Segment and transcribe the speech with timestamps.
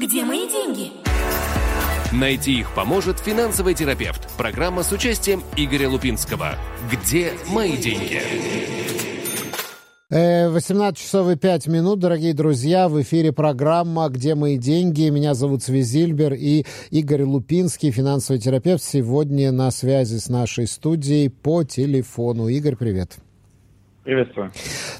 [0.00, 0.92] Где мои деньги?
[2.10, 4.34] Найти их поможет финансовый терапевт.
[4.38, 6.56] Программа с участием Игоря Лупинского.
[6.90, 8.22] Где мои деньги?
[10.08, 15.10] 18 э, часов и 5 минут, дорогие друзья, в эфире программа «Где мои деньги?».
[15.10, 21.62] Меня зовут Свизильбер и Игорь Лупинский, финансовый терапевт, сегодня на связи с нашей студией по
[21.62, 22.48] телефону.
[22.48, 23.18] Игорь, привет.
[24.02, 24.50] Приветствую.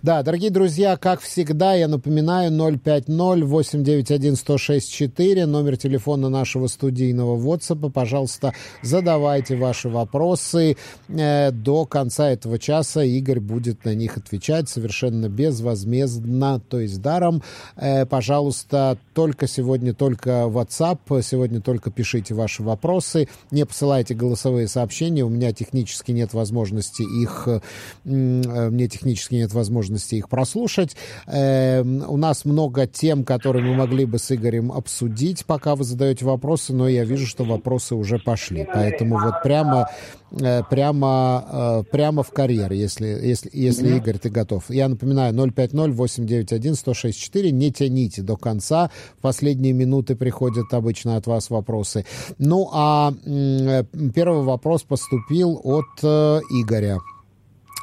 [0.02, 7.90] Да, дорогие друзья, как всегда, я напоминаю, 050-891-1064, номер телефона нашего студийного WhatsApp.
[7.90, 8.52] Пожалуйста,
[8.82, 10.76] задавайте ваши вопросы.
[11.08, 17.42] Э, до конца этого часа Игорь будет на них отвечать совершенно безвозмездно, то есть даром.
[17.76, 25.24] Э, пожалуйста, только сегодня, только WhatsApp, сегодня только пишите ваши вопросы, не посылайте голосовые сообщения,
[25.24, 27.60] у меня технически нет возможности их, э,
[28.04, 30.96] мне технически нет возможности их прослушать.
[31.26, 36.26] Э, у нас много тем, которые мы могли бы с Игорем обсудить, пока вы задаете
[36.26, 38.66] вопросы, но я вижу, что вопросы уже пошли.
[38.72, 39.88] Поэтому вот прямо,
[40.32, 44.64] э, прямо, э, прямо в карьер, если, если, если Игорь, ты готов.
[44.68, 48.90] Я напоминаю, 050-891-1064, не тяните до конца.
[49.18, 52.04] В последние минуты приходят обычно от вас вопросы.
[52.38, 56.98] Ну, а э, первый вопрос поступил от э, Игоря.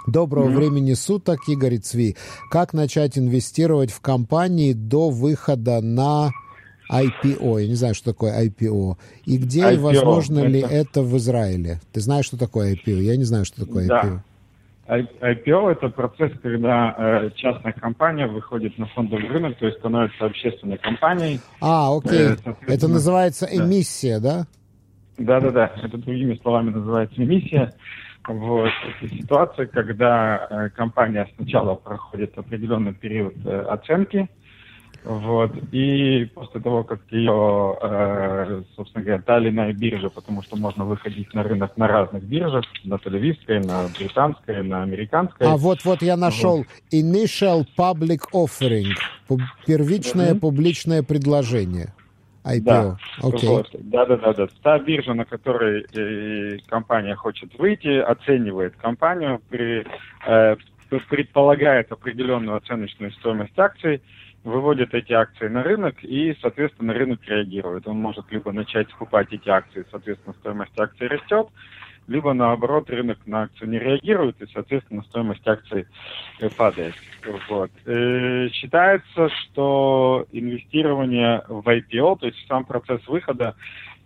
[0.08, 0.56] Доброго mm-hmm.
[0.56, 2.16] времени суток, Игорь Цви.
[2.50, 6.32] Как начать инвестировать в компании до выхода на
[6.90, 7.62] IPO?
[7.62, 8.96] Я не знаю, что такое IPO.
[9.26, 10.48] И где IPO, и возможно это...
[10.48, 11.82] ли это в Израиле?
[11.92, 13.02] Ты знаешь, что такое IPO?
[13.02, 14.20] Я не знаю, что такое IPO.
[14.88, 14.98] Да.
[14.98, 20.78] IPO– это процесс, когда э, частная компания выходит на фондовый рынок, то есть становится общественной
[20.78, 21.42] компанией.
[21.60, 22.38] А, окей.
[22.46, 24.48] Э, это называется эмиссия, да?
[25.18, 25.74] Да-да-да.
[25.84, 27.74] Это другими словами называется эмиссия.
[28.28, 28.72] Вот.
[28.86, 34.30] Это ситуация, когда э, компания сначала проходит определенный период э, оценки,
[35.04, 40.84] вот, и после того, как ее, э, собственно говоря, дали на бирже, потому что можно
[40.84, 45.48] выходить на рынок на разных биржах, на телевизской, на британской, на американской.
[45.48, 46.68] А вот-вот я нашел вот.
[46.92, 48.94] Initial Public Offering,
[49.66, 50.40] первичное mm-hmm.
[50.40, 51.94] публичное предложение.
[52.48, 52.62] IPO.
[52.62, 53.48] Да, okay.
[53.48, 53.70] вот.
[53.74, 54.48] да, да, да, да.
[54.64, 59.86] Та биржа, на которой э, компания хочет выйти, оценивает компанию, при,
[60.28, 60.56] э,
[61.10, 64.02] предполагает определенную оценочную стоимость акций,
[64.44, 67.88] выводит эти акции на рынок и, соответственно, рынок реагирует.
[67.88, 71.48] Он может либо начать скупать эти акции, соответственно, стоимость акций растет,
[72.08, 75.86] либо наоборот рынок на акцию не реагирует, и, соответственно, стоимость акций
[76.40, 76.96] э, падает.
[77.50, 77.70] Вот.
[77.86, 83.56] И э, считается, что инвестирование в IPO, то есть сам процесс выхода,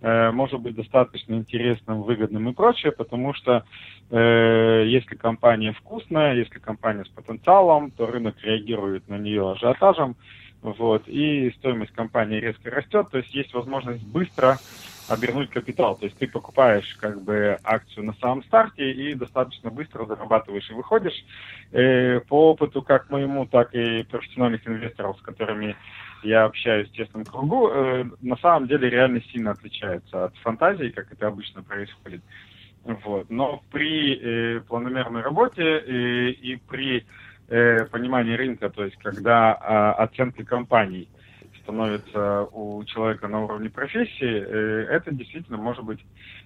[0.02, 3.64] э, может быть достаточно интересным, выгодным и прочее, потому что
[4.10, 10.16] э, если компания вкусная, если компания с потенциалом, то рынок реагирует на нее ажиотажем,
[10.62, 14.60] вот, и стоимость компании резко растет, то есть есть возможность быстро
[15.12, 15.98] обернуть капитал.
[15.98, 20.74] То есть ты покупаешь как бы акцию на самом старте и достаточно быстро зарабатываешь и
[20.74, 21.26] выходишь.
[21.72, 25.76] Э, по опыту как моему, так и профессиональных инвесторов, с которыми
[26.24, 31.12] я общаюсь в тесном кругу, э, на самом деле реально сильно отличается от фантазии, как
[31.12, 32.22] это обычно происходит.
[32.84, 33.30] Вот.
[33.30, 37.06] Но при э, планомерной работе э, и при
[37.50, 41.10] э, понимании рынка, то есть когда э, оценка компаний–
[41.64, 46.00] становится у человека на уровне профессии, э, это действительно может быть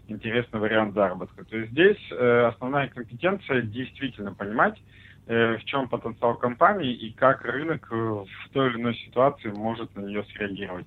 [0.07, 1.43] интересный вариант заработка.
[1.45, 4.81] То есть здесь э, основная компетенция действительно понимать,
[5.27, 10.01] э, в чем потенциал компании и как рынок в той или иной ситуации может на
[10.01, 10.85] нее среагировать.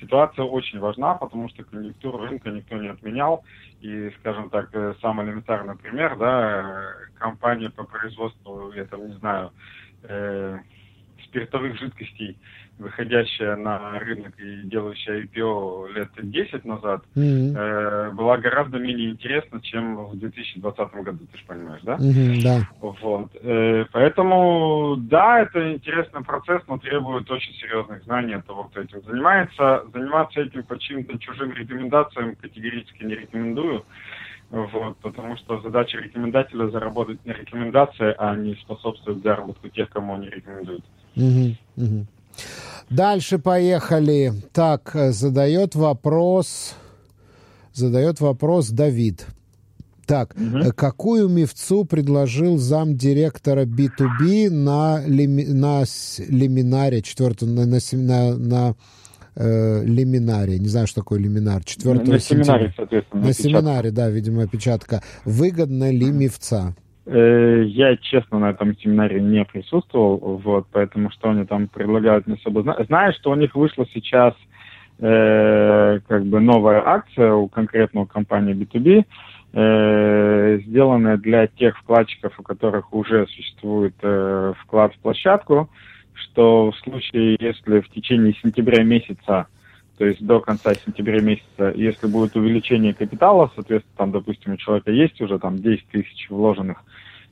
[0.00, 3.44] Ситуация очень важна, потому что конъюнктуру рынка никто не отменял.
[3.80, 4.70] И, скажем так,
[5.00, 9.52] самый элементарный пример, да, компания по производству, я там не знаю,
[10.04, 10.58] э,
[11.24, 12.36] спиртовых жидкостей
[12.80, 17.56] выходящая на рынок и делающая IPO лет 10 назад, mm-hmm.
[17.56, 21.96] э, была гораздо менее интересна, чем в 2020 году, ты же понимаешь, да?
[21.96, 22.68] Mm-hmm, да.
[22.80, 23.30] Вот.
[23.42, 29.02] Э, поэтому, да, это интересный процесс, но требует очень серьезных знаний от того, кто этим
[29.02, 29.84] занимается.
[29.92, 33.84] Заниматься этим по чьим-то чужим рекомендациям категорически не рекомендую.
[34.50, 40.28] Вот, потому что задача рекомендателя заработать на рекомендации, а не способствовать заработку тех, кому они
[40.28, 40.84] рекомендуют.
[41.14, 42.06] Угу, угу.
[42.90, 44.32] Дальше поехали.
[44.52, 46.74] Так, задает вопрос,
[47.72, 49.26] задает вопрос Давид.
[50.06, 50.72] Так, угу.
[50.74, 55.84] какую мифцу предложил замдиректора B2B на, лими, на
[56.28, 58.74] лиминаре, четвертом, на, на, на, на
[59.36, 63.24] э, лиминаре, не знаю, что такое лиминар, 4 на, на семинаре, соответственно.
[63.24, 65.00] На семинаре, да, видимо, опечатка.
[65.24, 66.74] Выгодна ли мифца?
[67.12, 72.34] Э, я, честно, на этом семинаре не присутствовал, вот, поэтому что они там предлагают, не
[72.34, 73.12] особо знаю.
[73.14, 74.34] Что у них вышло сейчас
[75.00, 79.04] э, как бы новая акция у конкретного компании B2B,
[79.54, 85.68] э, сделанная для тех вкладчиков, у которых уже существует э, вклад в площадку,
[86.14, 89.48] что в случае, если в течение сентября месяца,
[89.98, 94.92] то есть до конца сентября месяца, если будет увеличение капитала, соответственно, там, допустим, у человека
[94.92, 96.84] есть уже там 10 тысяч вложенных,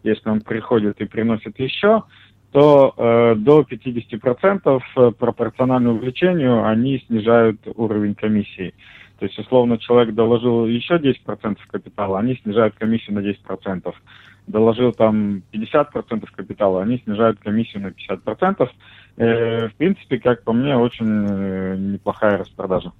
[0.02, 2.04] если он приходит и приносит еще,
[2.52, 8.74] то э, до 50% э, пропорционально увеличению они снижают уровень комиссии.
[9.18, 13.92] То есть, условно, человек доложил еще 10% капитала, они снижают комиссию на 10%.
[14.46, 18.70] Доложил там 50% капитала, они снижают комиссию на 50%.
[19.16, 22.92] Э, в принципе, как по мне, очень э, неплохая распродажа.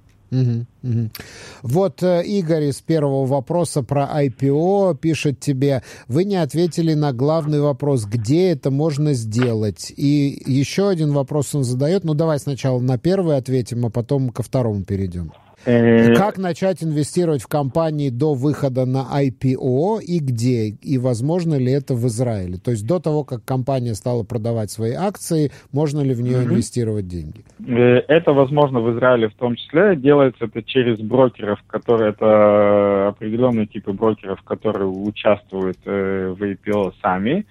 [1.61, 7.61] Вот э, Игорь из первого вопроса про IPO пишет тебе, вы не ответили на главный
[7.61, 9.91] вопрос, где это можно сделать.
[9.95, 14.43] И еще один вопрос он задает, ну давай сначала на первый ответим, а потом ко
[14.43, 15.31] второму перейдем.
[15.65, 20.69] Э, как начать инвестировать в компании до выхода на IPO и где?
[20.69, 22.57] И возможно ли это в Израиле?
[22.57, 26.45] То есть до того, как компания стала продавать свои акции, можно ли в нее mm-hmm.
[26.45, 27.43] инвестировать деньги?
[27.67, 29.95] Э, это возможно в Израиле в том числе.
[29.95, 37.45] Делается это через брокеров, которые это определенные типы брокеров, которые участвуют э, в IPO сами.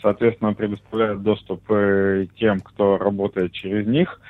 [0.00, 1.62] Соответственно, предоставляют доступ
[2.36, 4.20] тем, кто работает через них.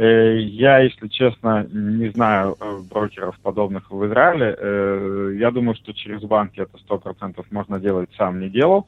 [0.00, 4.56] Э, я, если честно, не знаю э, брокеров подобных в Израиле.
[4.58, 8.86] Э, я думаю, что через банки это сто процентов можно делать, сам не делал.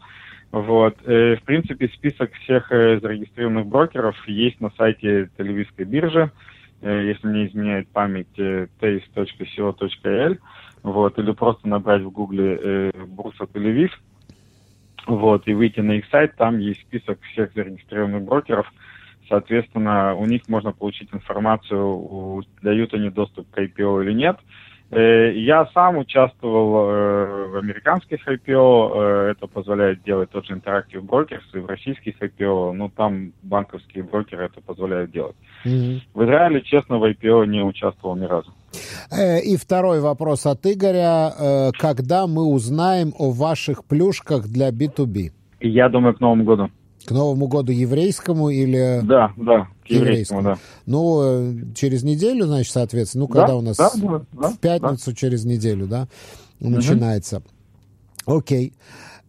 [0.52, 0.96] Вот.
[1.02, 6.30] В принципе, список всех зарегистрированных брокеров есть на сайте телевизской биржи,
[6.82, 10.36] если не изменяет память, taste.co.l,
[10.82, 13.92] вот, или просто набрать в гугле Бурса Телевиз,
[15.06, 18.70] вот, и выйти на их сайт, там есть список всех зарегистрированных брокеров–
[19.32, 24.36] Соответственно, у них можно получить информацию, дают они доступ к IPO или нет.
[24.90, 31.00] Э, я сам участвовал э, в американских IPO, э, это позволяет делать тот же Interactive
[31.00, 35.36] Brokers, и в российских IPO, ну там банковские брокеры это позволяют делать.
[35.64, 36.00] Mm-hmm.
[36.12, 38.52] В Израиле, честно, в IPO не участвовал ни разу.
[39.46, 41.72] И второй вопрос от Игоря.
[41.78, 45.30] Когда мы узнаем о ваших плюшках для B2B?
[45.60, 46.70] Я думаю, к Новому году.
[47.04, 49.00] К Новому году еврейскому или...
[49.02, 50.42] Да, да, к еврейскому, еврейскому.
[50.42, 50.58] да.
[50.86, 53.76] Ну, э, через неделю, значит, соответственно, ну, когда да, у нас...
[53.76, 53.90] Да,
[54.32, 55.16] да, в пятницу да.
[55.16, 56.08] через неделю, да,
[56.60, 57.38] начинается.
[58.26, 58.38] Угу.
[58.38, 58.72] Окей.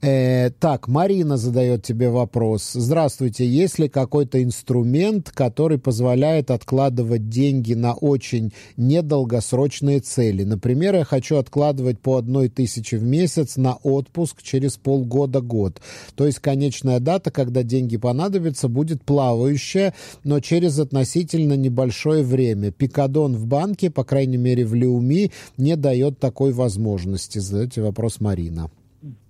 [0.03, 2.71] Э, так, Марина задает тебе вопрос.
[2.73, 10.43] Здравствуйте, есть ли какой-то инструмент, который позволяет откладывать деньги на очень недолгосрочные цели?
[10.43, 15.79] Например, я хочу откладывать по одной тысяче в месяц на отпуск через полгода-год.
[16.15, 19.93] То есть конечная дата, когда деньги понадобятся, будет плавающая,
[20.25, 22.71] но через относительно небольшое время.
[22.71, 27.39] Пикадон в банке, по крайней мере в Леуми, не дает такой возможности.
[27.39, 28.69] Задаете вопрос Марина.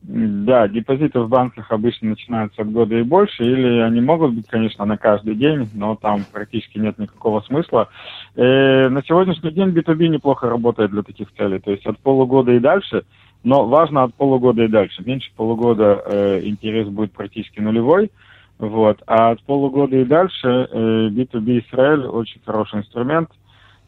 [0.05, 4.83] Да, депозиты в банках обычно начинаются от года и больше, или они могут быть, конечно,
[4.83, 7.87] на каждый день, но там практически нет никакого смысла.
[8.35, 12.59] Э, на сегодняшний день B2B неплохо работает для таких целей, то есть от полугода и
[12.59, 13.05] дальше,
[13.45, 15.03] но важно от полугода и дальше.
[15.05, 18.11] Меньше полугода э, интерес будет практически нулевой,
[18.59, 23.29] вот, а от полугода и дальше э, B2B Израиль очень хороший инструмент–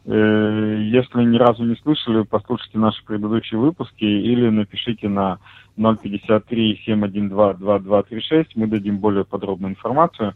[0.06, 5.40] если ни разу не слышали, послушайте наши предыдущие выпуски или напишите на
[5.76, 10.34] 053-712-2236, мы дадим более подробную информацию.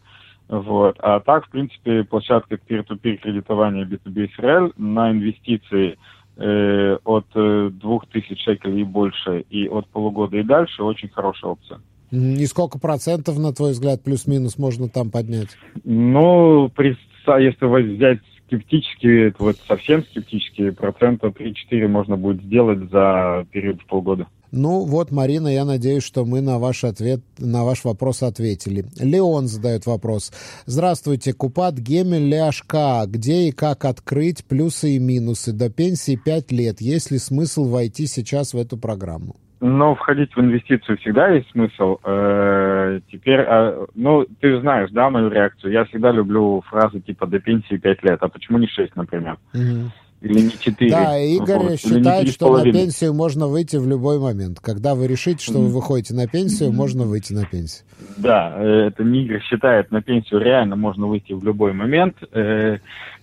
[0.49, 0.97] Вот.
[0.99, 5.97] А так, в принципе, площадка peer-to-peer кредитования B2B Израиль на инвестиции
[6.37, 11.79] э, от 2000 э, шекелей и больше и от полугода и дальше очень хорошая опция.
[12.11, 15.57] И сколько процентов, на твой взгляд, плюс-минус можно там поднять?
[15.85, 16.97] Ну, при,
[17.39, 18.19] если взять
[18.51, 24.27] скептические, вот совсем скептические, процента 3-4 можно будет сделать за период в полгода.
[24.51, 28.85] Ну вот, Марина, я надеюсь, что мы на ваш ответ, на ваш вопрос ответили.
[28.99, 30.33] Леон задает вопрос.
[30.67, 33.05] Здравствуйте, Купат Гемель Ляшка.
[33.07, 35.53] Где и как открыть плюсы и минусы?
[35.53, 36.81] До пенсии 5 лет.
[36.81, 39.37] Есть ли смысл войти сейчас в эту программу?
[39.61, 41.99] Но входить в инвестицию всегда есть смысл.
[42.03, 45.73] Э, теперь, э, ну, ты знаешь, да, мою реакцию.
[45.73, 49.37] Я всегда люблю фразы типа «до пенсии 5 лет», а почему не 6, например?
[49.53, 49.93] Угу.
[50.23, 50.91] Или не 4.
[50.91, 51.79] Да, Игорь вот.
[51.79, 54.61] считает, что на пенсию можно выйти в любой момент.
[54.61, 57.85] Когда вы решите, что вы выходите на пенсию, можно выйти на пенсию.
[58.17, 62.17] Да, э, это не Игорь считает, на пенсию реально можно выйти в любой момент.
[62.33, 62.79] Э,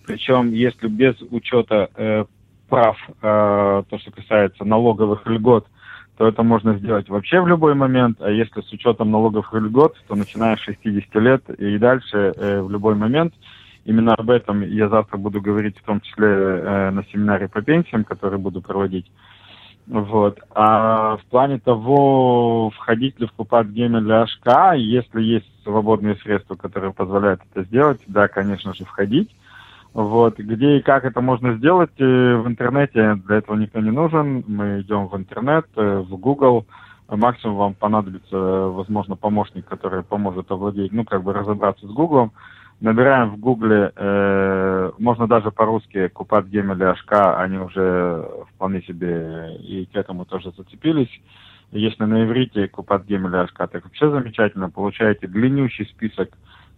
[0.06, 2.28] причем, если без учета
[2.70, 5.66] прав, то, что касается налоговых льгот,
[6.18, 9.96] то это можно сделать вообще в любой момент, а если с учетом налогов и льгот,
[10.08, 13.34] то начиная с 60 лет и дальше э, в любой момент.
[13.86, 18.04] именно об этом я завтра буду говорить, в том числе э, на семинаре по пенсиям,
[18.04, 19.06] который буду проводить.
[19.86, 20.40] Вот.
[20.54, 26.94] А в плане того, входить ли в Купат Гемель HK, если есть свободные средства, которые
[26.94, 29.30] позволяют это сделать, да, конечно же, входить.
[29.98, 30.38] Вот.
[30.38, 34.44] Где и как это можно сделать э, в интернете, для этого никто не нужен.
[34.46, 36.68] Мы идем в интернет, э, в Google.
[37.10, 42.32] Максимум вам понадобится, возможно, помощник, который поможет овладеть, ну, как бы разобраться с Гуглом
[42.80, 46.86] набираем в гугле, э, можно даже по-русски Купат Гемель и
[47.42, 51.10] они уже вполне себе и к этому тоже зацепились.
[51.72, 56.30] Если на иврите Купат Гемель и так вообще замечательно, получаете длиннющий список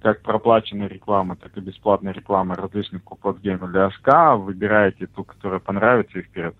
[0.02, 6.20] как проплаченной рекламы, так и бесплатной рекламы различных Купат Гемель и выбираете ту, которая понравится
[6.20, 6.56] и вперед.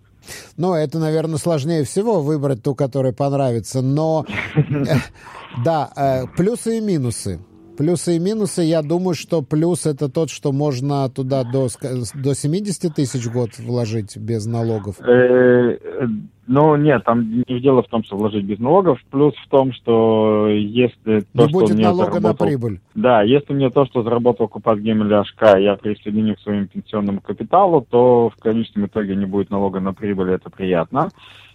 [0.58, 4.26] Ну, это, наверное, сложнее всего выбрать ту, которая понравится, но
[5.64, 7.40] да, э, плюсы и минусы.
[7.78, 11.70] Плюсы и минусы, я думаю, что плюс это тот, что можно туда до,
[12.14, 14.98] до 70 тысяч год вложить без налогов.
[16.52, 19.00] Ну, нет, там не дело в том, что вложить без налогов.
[19.12, 22.80] Плюс в том, что если то, не что будет налога заработал, на прибыль.
[22.96, 27.86] Да, если мне то, что заработал Купат Гемель Ашка, я присоединю к своему пенсионному капиталу,
[27.88, 31.10] то в конечном итоге не будет налога на прибыль, это приятно.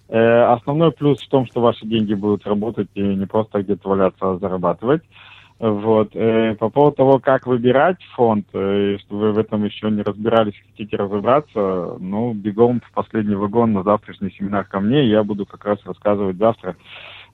[0.09, 4.31] Э, основной плюс в том, что ваши деньги будут работать и не просто где-то валяться,
[4.31, 5.03] а зарабатывать.
[5.67, 6.11] Вот.
[6.15, 10.53] Э, по поводу того, как выбирать фонд, э, что вы в этом еще не разбирались,
[10.67, 15.65] хотите разобраться, ну, бегом в последний вагон на завтрашний семинар ко мне, я буду как
[15.65, 16.77] раз рассказывать завтра,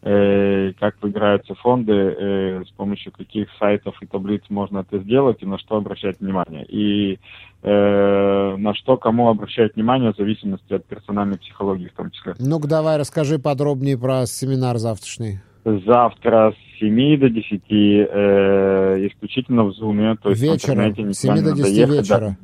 [0.02, 5.58] э, как выбираются фонды, с помощью каких сайтов и таблиц можно это сделать и на
[5.58, 6.64] что обращать внимание.
[6.66, 7.18] И
[7.62, 12.34] на что кому обращать внимание в зависимости от персональной психологии в том числе.
[12.38, 19.70] Ну-ка давай расскажи подробнее про семинар завтрашний завтра с 7 до 10, э, исключительно в
[19.70, 20.16] Zoom.
[20.22, 22.36] То есть Вечером, с 7 до 10 доехать, вечера.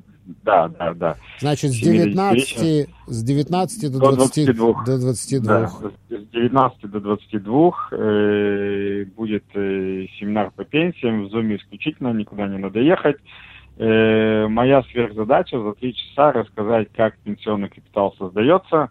[0.42, 1.16] Да, да, да.
[1.38, 4.84] Значит, с 19, с 19 до, до 20, 22.
[4.84, 5.60] До 22.
[5.60, 11.28] Да, с 19 до 22 э, будет э, семинар по пенсиям.
[11.28, 13.16] В Zoom исключительно, никуда не надо ехать.
[13.78, 18.88] Э, моя сверхзадача за три часа рассказать, как пенсионный капитал создается,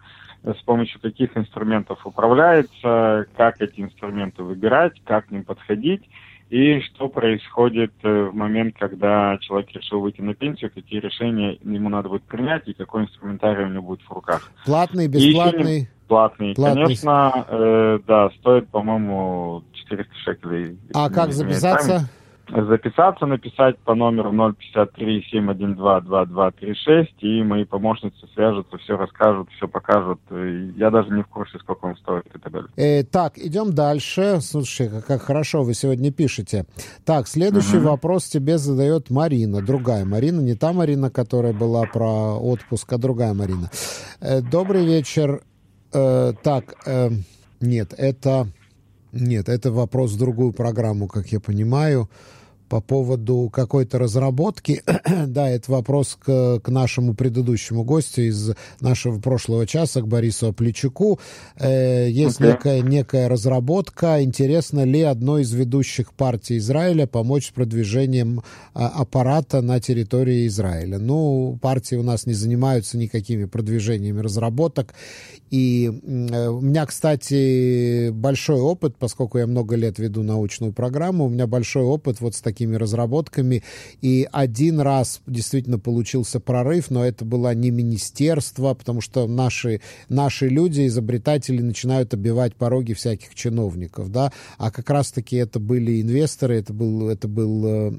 [0.54, 6.02] с помощью каких инструментов управляется, как эти инструменты выбирать, как к ним подходить
[6.50, 11.88] и что происходит э, в момент, когда человек решил выйти на пенсию, какие решения ему
[11.88, 14.52] надо будет принять и какой инструментарий у него будет в руках.
[14.64, 15.80] Платный, бесплатный?
[15.80, 15.88] Не...
[16.06, 16.54] Платный.
[16.54, 16.84] Платный.
[16.84, 20.78] Конечно, э, да, стоит, по-моему, 400 шекелей.
[20.94, 22.08] А как записаться?
[22.48, 30.18] Записаться, написать по номеру 053-712-2236, и мои помощницы свяжутся, все расскажут, все покажут.
[30.30, 32.70] Я даже не в курсе, сколько он стоит и так далее.
[32.76, 34.40] Э, так, идем дальше.
[34.40, 36.66] Слушай, как, как хорошо вы сегодня пишете.
[37.04, 37.88] Так, следующий угу.
[37.88, 43.34] вопрос тебе задает Марина, другая Марина, не та Марина, которая была про отпуск, а другая
[43.34, 43.70] Марина.
[44.20, 45.40] Э, добрый вечер.
[45.92, 47.10] Э, так, э,
[47.60, 48.46] нет, это...
[49.20, 52.08] Нет, это вопрос в другую программу, как я понимаю
[52.68, 54.82] по поводу какой-то разработки.
[55.26, 61.18] да, это вопрос к, к нашему предыдущему гостю из нашего прошлого часа, к Борису Плечуку.
[61.56, 62.52] Э, есть okay.
[62.52, 64.22] некая, некая разработка.
[64.22, 68.42] Интересно ли одной из ведущих партий Израиля помочь с продвижением
[68.74, 70.98] а, аппарата на территории Израиля?
[70.98, 74.94] Ну, партии у нас не занимаются никакими продвижениями разработок.
[75.50, 81.28] И э, у меня, кстати, большой опыт, поскольку я много лет веду научную программу, у
[81.28, 83.62] меня большой опыт вот с таким такими разработками.
[84.00, 90.48] И один раз действительно получился прорыв, но это было не министерство, потому что наши, наши
[90.48, 96.72] люди, изобретатели, начинают обивать пороги всяких чиновников, да, а как раз-таки это были инвесторы, это
[96.72, 97.92] был, это был э,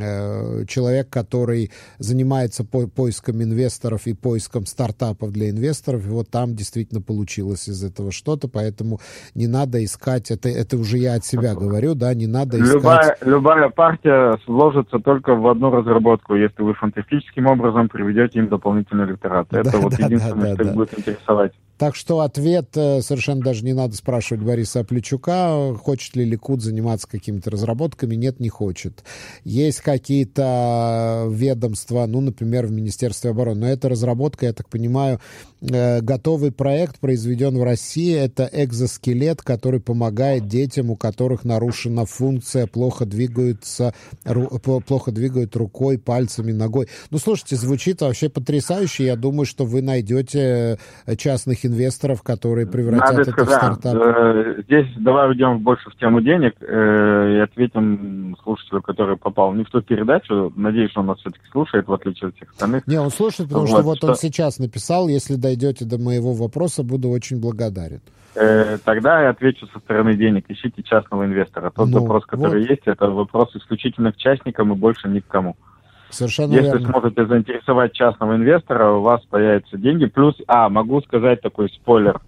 [0.00, 6.54] э, человек, который занимается по поиском инвесторов и поиском стартапов для инвесторов, и вот там
[6.54, 9.00] действительно получилось из этого что-то, поэтому
[9.34, 12.74] не надо искать, это, это уже я от себя говорю, да, не надо искать...
[12.74, 19.06] Любая, любая партия сложится только в одну разработку, если вы фантастическим образом приведете им дополнительный
[19.06, 19.46] электорат.
[19.52, 21.52] Это да, вот да, единственное, да, что их будет интересовать.
[21.78, 27.06] Так что ответ э, совершенно даже не надо спрашивать Бориса Плечука, хочет ли Ликуд заниматься
[27.06, 28.14] какими-то разработками.
[28.14, 29.04] Нет, не хочет.
[29.44, 33.60] Есть какие-то ведомства, ну, например, в Министерстве обороны.
[33.60, 38.14] Но это разработка, я так понимаю, э, готовый проект произведен в России.
[38.14, 43.94] Это экзоскелет, который помогает детям, у которых нарушена функция, плохо двигаются,
[44.86, 46.88] плохо двигают рукой, пальцами, ногой.
[47.10, 49.06] Ну, слушайте, звучит вообще потрясающе.
[49.06, 50.78] Я думаю, что вы найдете
[51.16, 53.94] частных инвесторов, которые превратят Надо это сказать, в стартап?
[53.96, 59.64] э, здесь давай уйдем больше в тему денег э, и ответим слушателю, который попал не
[59.64, 60.52] в ту передачу.
[60.56, 62.86] Надеюсь, он нас все-таки слушает, в отличие от всех остальных.
[62.86, 66.32] Не, он слушает, потому Вот, что вот он что- сейчас написал, если дойдете до моего
[66.32, 68.00] вопроса, буду очень благодарен.
[68.34, 70.44] Э, тогда я отвечу со стороны денег.
[70.48, 71.70] Ищите частного инвестора.
[71.70, 72.70] Тот Ну, вопрос, который вот.
[72.70, 75.56] есть, это вопрос исключительно к частникам и больше ни к кому.
[76.10, 76.88] Совершенно Если верно.
[76.88, 80.04] сможете заинтересовать частного инвестора, у вас появятся деньги.
[80.06, 82.20] Плюс, а, могу сказать такой спойлер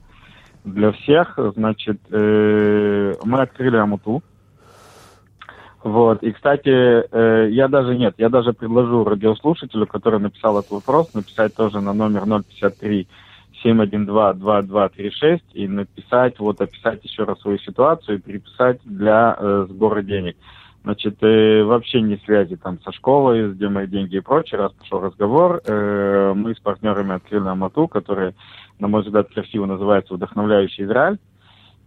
[0.64, 1.38] для всех.
[1.54, 4.22] Значит, э, мы открыли Амуту.
[5.82, 6.22] Вот.
[6.22, 11.54] И, кстати, э, я даже нет, я даже предложу радиослушателю, который написал этот вопрос, написать
[11.54, 13.06] тоже на номер 053
[13.64, 20.36] 712-2236 и написать, вот описать еще раз свою ситуацию и переписать для э, сбора денег.
[20.84, 25.00] Значит, э, вообще не связи там со школой, где мои деньги и прочее, раз пошел
[25.00, 28.34] разговор, э, мы с партнерами открыли Амату, который,
[28.78, 31.18] на мой взгляд, красиво называется «Вдохновляющий Израиль».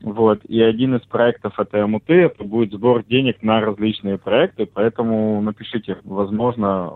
[0.02, 0.44] Вот.
[0.46, 5.98] И один из проектов этой Амуты это будет сбор денег на различные проекты, поэтому напишите,
[6.04, 6.94] возможно,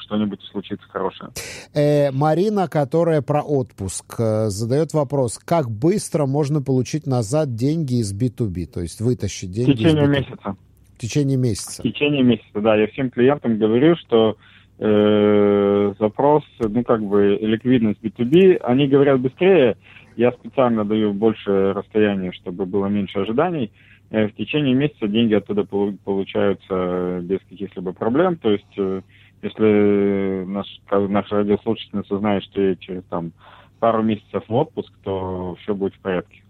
[0.00, 1.30] что-нибудь случится хорошее.
[1.74, 8.12] Э, Марина, которая про отпуск, э, задает вопрос, как быстро можно получить назад деньги из
[8.12, 10.12] B2B, то есть вытащить В деньги течение из B2B?
[10.20, 10.56] месяца.
[10.96, 11.82] В течение В месяца.
[11.82, 12.76] течение месяца, да.
[12.76, 14.36] Я всем клиентам говорю, что
[14.80, 19.76] э, запрос, ну, как бы, ликвидность B2B, они говорят быстрее,
[20.18, 23.70] я специально даю больше расстояния, чтобы было меньше ожиданий.
[24.10, 28.36] Э, в течение месяца деньги оттуда полу- получаются без каких-либо проблем.
[28.36, 29.02] То есть, э,
[29.42, 33.32] если наш, наша радиослушательница знает, что ей через там,
[33.78, 36.42] пару месяцев в отпуск, то все будет в порядке.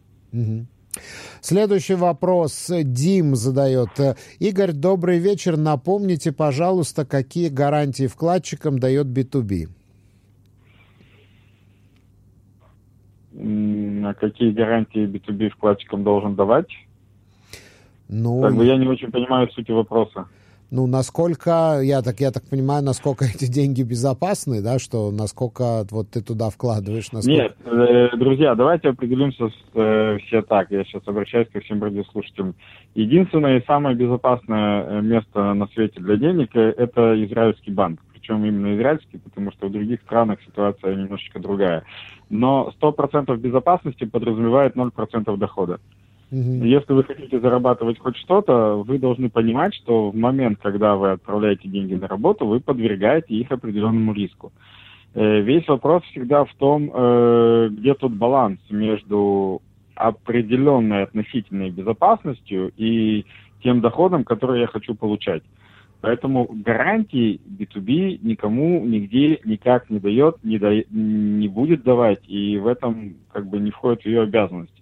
[1.43, 4.01] Следующий вопрос Дим задает.
[4.01, 5.59] Э, Игорь, добрый вечер.
[5.59, 9.69] Напомните, пожалуйста, какие гарантии вкладчикам дает B2B?
[13.28, 13.28] М, А
[14.15, 16.69] какие гарантии B2B вкладчикам должен давать?
[18.09, 20.27] Ну, Как бы я не очень понимаю сути вопроса.
[20.71, 26.11] ну, насколько, я так, я так понимаю, насколько эти деньги безопасны, да, что насколько вот
[26.11, 27.43] ты туда вкладываешь, насколько...
[27.43, 30.71] Нет, э, друзья, давайте определимся с, э, все так.
[30.71, 32.55] Я сейчас обращаюсь ко всем радиослушателям.
[32.95, 38.01] Единственное и самое безопасное э, место на свете для денег э, это израильский банк.
[38.29, 41.85] Причем именно израильский, потому что в других странах ситуация немножечко другая.
[42.29, 45.81] Но 100% безопасности подразумевает 0% дохода.
[46.31, 46.63] Мгм.
[46.63, 51.69] Если вы хотите зарабатывать хоть что-то, вы должны понимать, что в момент, когда вы отправляете
[51.69, 54.53] деньги на работу, вы подвергаете их определенному риску.
[55.15, 59.63] Э, Весь вопрос всегда в том, э, где тут баланс между
[59.95, 63.25] определенной относительной безопасностью и
[63.63, 65.43] тем доходом, который я хочу получать.
[66.01, 72.69] Поэтому гарантии B2B никому нигде никак не дает, не, да- не будет давать, и в
[72.69, 74.73] этом как бы не входит в ее обязанность.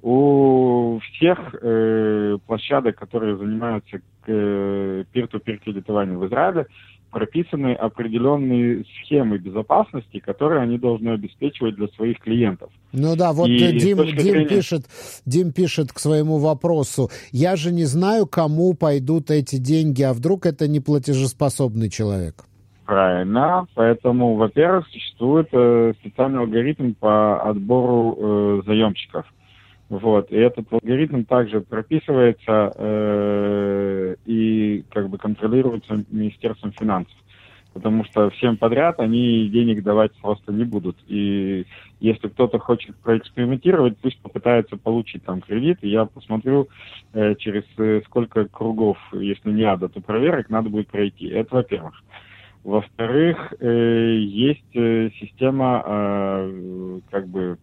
[0.00, 6.66] У всех э, площадок, которые занимаются э, peer-to-peer кредитованием в Израиле,
[7.12, 12.70] прописаны определенные схемы безопасности, которые они должны обеспечивать для своих клиентов.
[12.92, 14.86] Ну да, вот И Дим, Дим зрения- пишет,
[15.26, 17.10] Дим пишет к своему вопросу.
[17.30, 22.44] Я же не знаю, кому пойдут эти деньги, а вдруг это не платежеспособный человек.
[22.86, 23.66] Правильно.
[23.74, 29.24] Поэтому, во-первых, существует э, специальный алгоритм по отбору э, заемщиков.
[29.92, 30.32] Вот.
[30.32, 37.14] И этот алгоритм также прописывается э, и как бы контролируется Министерством финансов.
[37.74, 40.96] Потому что всем подряд они денег давать просто не будут.
[41.08, 41.66] И
[42.00, 45.76] если кто-то хочет проэкспериментировать, пусть попытается получить там кредит.
[45.82, 46.68] Я посмотрю,
[47.12, 51.26] э, через э, сколько кругов, если не ада, то проверок надо будет пройти.
[51.26, 52.02] Это во-первых.
[52.64, 55.82] Во-вторых, есть система
[57.10, 57.58] как бы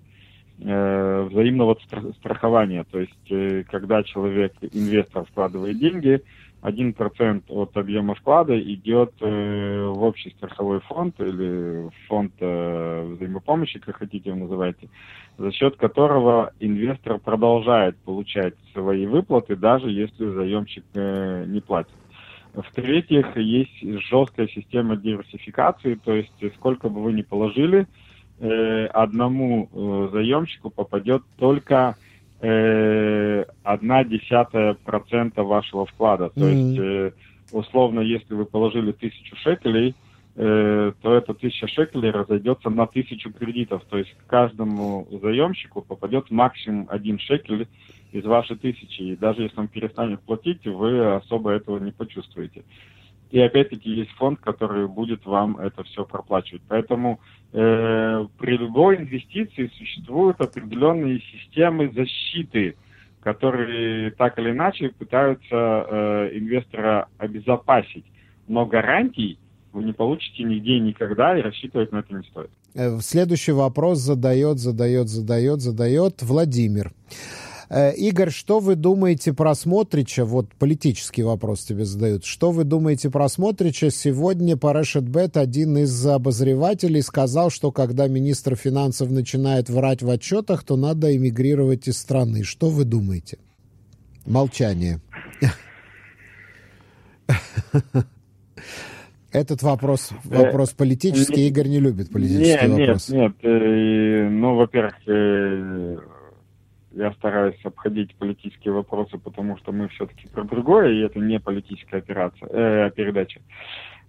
[0.61, 2.85] э, взаимного стра- страхования.
[2.91, 6.21] То есть, э, когда человек, инвестор, вкладывает деньги,
[6.61, 14.29] 1% от объема вклада идет э, в общий страховой фонд или фонд взаимопомощи, как хотите
[14.29, 14.89] его называйте,
[15.37, 21.93] за счет которого инвестор продолжает получать свои выплаты, даже если заемщик не платит.
[22.53, 27.87] В-третьих, есть жесткая система диверсификации, то есть сколько бы вы ни положили,
[28.93, 31.95] одному э, заемщику попадет только
[32.41, 36.29] э, одна десятая процента вашего вклада.
[36.29, 36.49] То Мгм.
[36.49, 37.11] есть, э,
[37.51, 39.95] условно, если вы положили тысячу шекелей,
[40.35, 43.83] э, то эта тысяча шекелей разойдется на тысячу кредитов.
[43.89, 47.67] То есть каждому заемщику попадет максимум один шекель
[48.11, 49.01] из вашей тысячи.
[49.01, 52.63] И даже если он перестанет платить, вы особо этого не почувствуете.
[53.31, 56.63] И опять-таки есть фонд, который будет вам это все проплачивать.
[56.67, 57.19] Поэтому
[57.53, 62.75] э, при любой инвестиции существуют определенные системы защиты,
[63.21, 68.05] которые так или иначе пытаются э, инвестора обезопасить.
[68.47, 69.37] Но гарантий
[69.73, 72.49] вы не получите нигде никогда, и рассчитывать на это не стоит.
[72.73, 76.91] Э, следующий вопрос задает, задает, задает, задает Владимир.
[77.69, 80.25] Э, Игорь, что вы думаете про Смотрича?
[80.25, 82.25] Вот политический вопрос тебе задают.
[82.25, 83.91] Что вы думаете про Смотрича?
[83.91, 90.63] Сегодня по Решетбет один из обозревателей сказал, что когда министр финансов начинает врать в отчетах,
[90.63, 92.43] то надо эмигрировать из страны.
[92.43, 93.37] Что вы думаете?
[94.25, 94.99] Молчание.
[99.31, 101.47] Этот вопрос, вопрос политический.
[101.47, 103.15] Игорь не любит политические нет, вопросы.
[103.15, 104.31] Нет, нет.
[104.31, 104.95] Ну, во-первых,
[106.99, 111.97] я стараюсь обходить политические вопросы, потому что мы все-таки про другое, и это не политическая
[111.97, 113.39] операция, э, передача.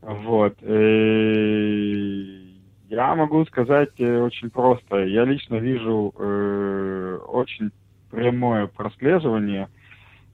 [0.02, 0.56] Вот.
[0.62, 2.40] Э,
[2.88, 5.04] я могу сказать э, очень просто.
[5.04, 7.70] Я лично вижу э, очень
[8.10, 9.68] прямое прослеживание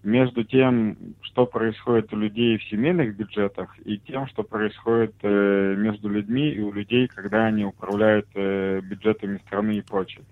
[0.03, 6.09] между тем, что происходит у людей в семейных бюджетах, и тем, что происходит э, между
[6.09, 10.25] людьми и у людей, когда они управляют э, бюджетами страны и прочее.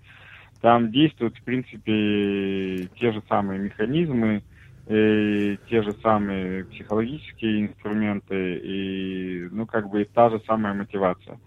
[0.61, 4.43] Там действуют, в принципе, те же самые механизмы,
[4.87, 11.39] и те же самые психологические инструменты и, ну, как бы та же самая мотивация.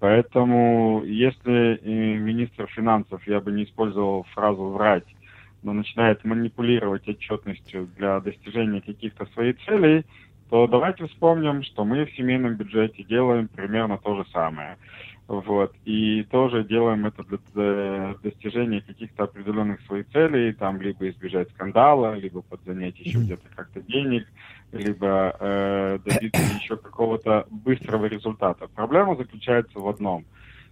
[0.00, 5.06] Поэтому, если министр финансов, я бы не использовал фразу «врать»,
[5.62, 10.04] но начинает манипулировать отчетностью для достижения каких-то своих целей,
[10.50, 14.76] то давайте вспомним, что мы в семейном бюджете делаем примерно то же самое.
[15.26, 15.74] Вот.
[15.86, 22.42] И тоже делаем это для достижения каких-то определенных своих целей, там либо избежать скандала, либо
[22.42, 24.26] подзанять еще где-то как-то денег,
[24.72, 28.68] либо э, добиться еще какого-то быстрого результата.
[28.74, 30.26] Проблема заключается в одном,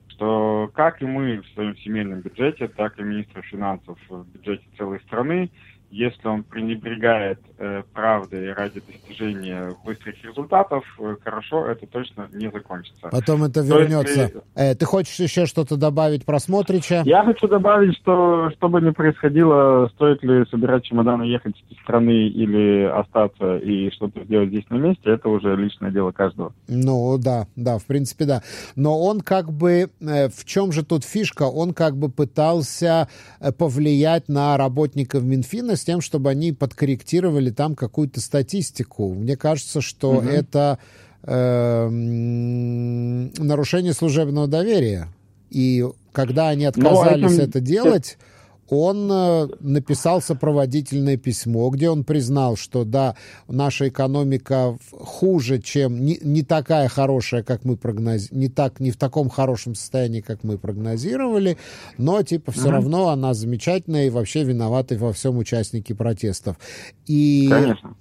[0.08, 5.00] что как и мы в своем семейном бюджете, так и министр финансов в бюджете целой
[5.00, 5.50] страны
[5.92, 13.08] если он пренебрегает э, правдой ради достижения быстрых результатов, э, хорошо, это точно не закончится.
[13.10, 14.22] Потом это вернется.
[14.22, 17.02] Есть, э, ты хочешь еще что-то добавить про Смотрича?
[17.04, 22.26] Я хочу добавить, что что бы ни происходило, стоит ли собирать чемоданы, ехать из страны
[22.28, 26.54] или остаться и что-то сделать здесь на месте, это уже личное дело каждого.
[26.68, 28.42] Ну да, да, в принципе да.
[28.76, 31.42] Но он как бы, э, в чем же тут фишка?
[31.42, 33.08] Он как бы пытался
[33.40, 39.12] э, повлиять на работников Минфина с тем, чтобы они подкорректировали там какую-то статистику.
[39.12, 40.28] Мне кажется, что угу.
[40.28, 40.78] это
[41.24, 45.08] э, нарушение служебного доверия.
[45.50, 47.42] И когда они отказались это...
[47.42, 48.16] это делать,
[48.68, 53.16] он э, написал сопроводительное письмо, где он признал, что да,
[53.48, 58.96] наша экономика хуже, чем не, не такая хорошая, как мы прогнозировали, не так, не в
[58.96, 61.58] таком хорошем состоянии, как мы прогнозировали,
[61.98, 62.70] но типа все угу.
[62.70, 66.56] равно она замечательная и вообще виноваты во всем участники протестов.
[67.06, 67.96] И Конечно.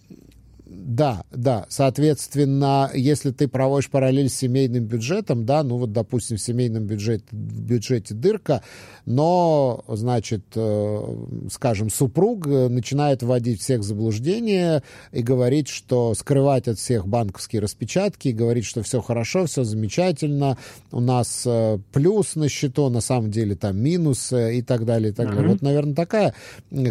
[0.83, 1.67] Да, да.
[1.69, 7.23] Соответственно, если ты проводишь параллель с семейным бюджетом, да, ну вот, допустим, в семейном бюджете,
[7.29, 8.63] в бюджете дырка,
[9.05, 16.79] но, значит, э, скажем, супруг начинает вводить всех в заблуждение и говорить, что скрывать от
[16.79, 20.57] всех банковские распечатки, говорить, что все хорошо, все замечательно,
[20.91, 25.11] у нас э, плюс на счету, на самом деле там минус э, и так далее,
[25.11, 25.35] и так mm-hmm.
[25.35, 25.51] далее.
[25.51, 26.33] Вот, наверное, такая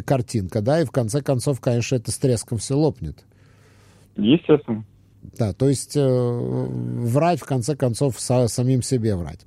[0.07, 3.25] картинка, да, и в конце концов, конечно, это с треском все лопнет.
[4.21, 4.85] Естественно.
[5.39, 9.47] Да, то есть э, врать, в конце концов, со, самим себе врать.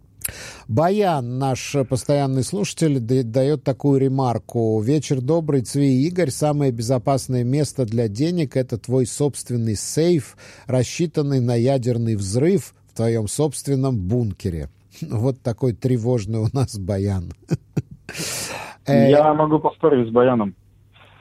[0.67, 4.79] Баян, наш постоянный слушатель, дает такую ремарку.
[4.79, 6.29] Вечер добрый, Цви Игорь.
[6.29, 13.27] Самое безопасное место для денег– это твой собственный сейф, рассчитанный на ядерный взрыв в твоем
[13.27, 14.69] собственном бункере.
[15.01, 17.33] Вот такой тревожный у нас Баян.
[18.87, 20.55] Я могу поспорить с Баяном.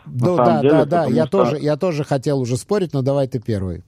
[0.06, 1.44] Ну да, деле, да, да, я, что...
[1.44, 3.82] тоже, я тоже хотел уже спорить, но давай ты первый.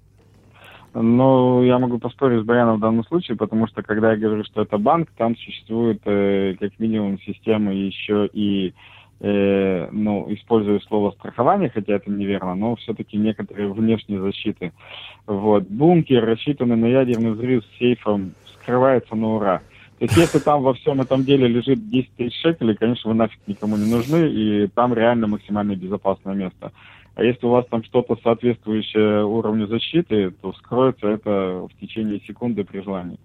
[0.95, 4.63] Ну, я могу поспорить с Баяном в данном случае, потому что когда я говорю, что
[4.63, 8.73] это банк, там существует э, как минимум система еще и,
[9.19, 14.73] э, ну, использую слово страхование, хотя это неверно, но все-таки некоторые внешние защиты.
[15.27, 15.65] Вот.
[15.65, 19.63] Бункер, рассчитанный на ядерный взрыв с сейфом, скрывается на ура.
[19.99, 23.39] То есть если там во всем этом деле лежит 10 тысяч шекелей, конечно, вы нафиг
[23.47, 26.73] никому не нужны, и там реально максимально безопасное место.
[27.15, 32.65] А если у вас там что-то соответствующее уровню защиты, то скроется это в течение секунды
[32.65, 33.19] при желании.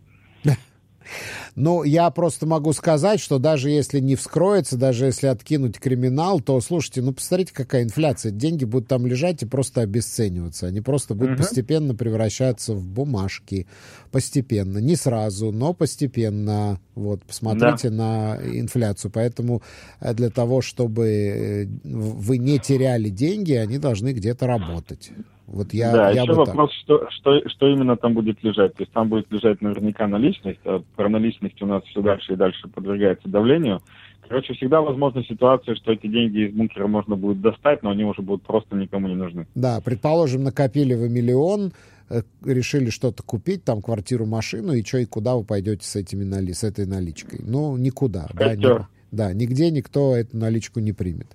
[1.55, 6.59] Ну, я просто могу сказать, что даже если не вскроется, даже если откинуть криминал, то,
[6.61, 8.31] слушайте, ну, посмотрите, какая инфляция.
[8.31, 10.67] Деньги будут там лежать и просто обесцениваться.
[10.67, 11.43] Они просто будут угу.
[11.43, 13.67] постепенно превращаться в бумажки.
[14.11, 14.77] Постепенно.
[14.79, 16.79] Не сразу, но постепенно.
[16.95, 17.95] Вот, посмотрите да.
[17.95, 19.11] на инфляцию.
[19.11, 19.61] Поэтому
[19.99, 25.11] э, для того, чтобы э, вы не теряли деньги, они должны где-то работать.
[25.51, 28.75] Вот я, да, я еще вопрос, что, что, что именно там будет лежать.
[28.75, 32.35] То есть там будет лежать наверняка наличность, а про наличность у нас все дальше и
[32.35, 33.81] дальше подвергается давлению.
[34.27, 38.21] Короче, всегда возможна ситуация, что эти деньги из бункера можно будет достать, но они уже
[38.21, 39.47] будут просто никому не нужны.
[39.55, 41.73] Да, предположим, накопили вы миллион,
[42.11, 46.23] э, решили что-то купить, там квартиру, машину, и что, и куда вы пойдете с, этими
[46.23, 46.51] нали...
[46.51, 47.39] с этой наличкой?
[47.43, 48.27] Ну, никуда.
[48.35, 48.63] Да, ни...
[49.11, 51.27] Да, нигде никто эту наличку не примет.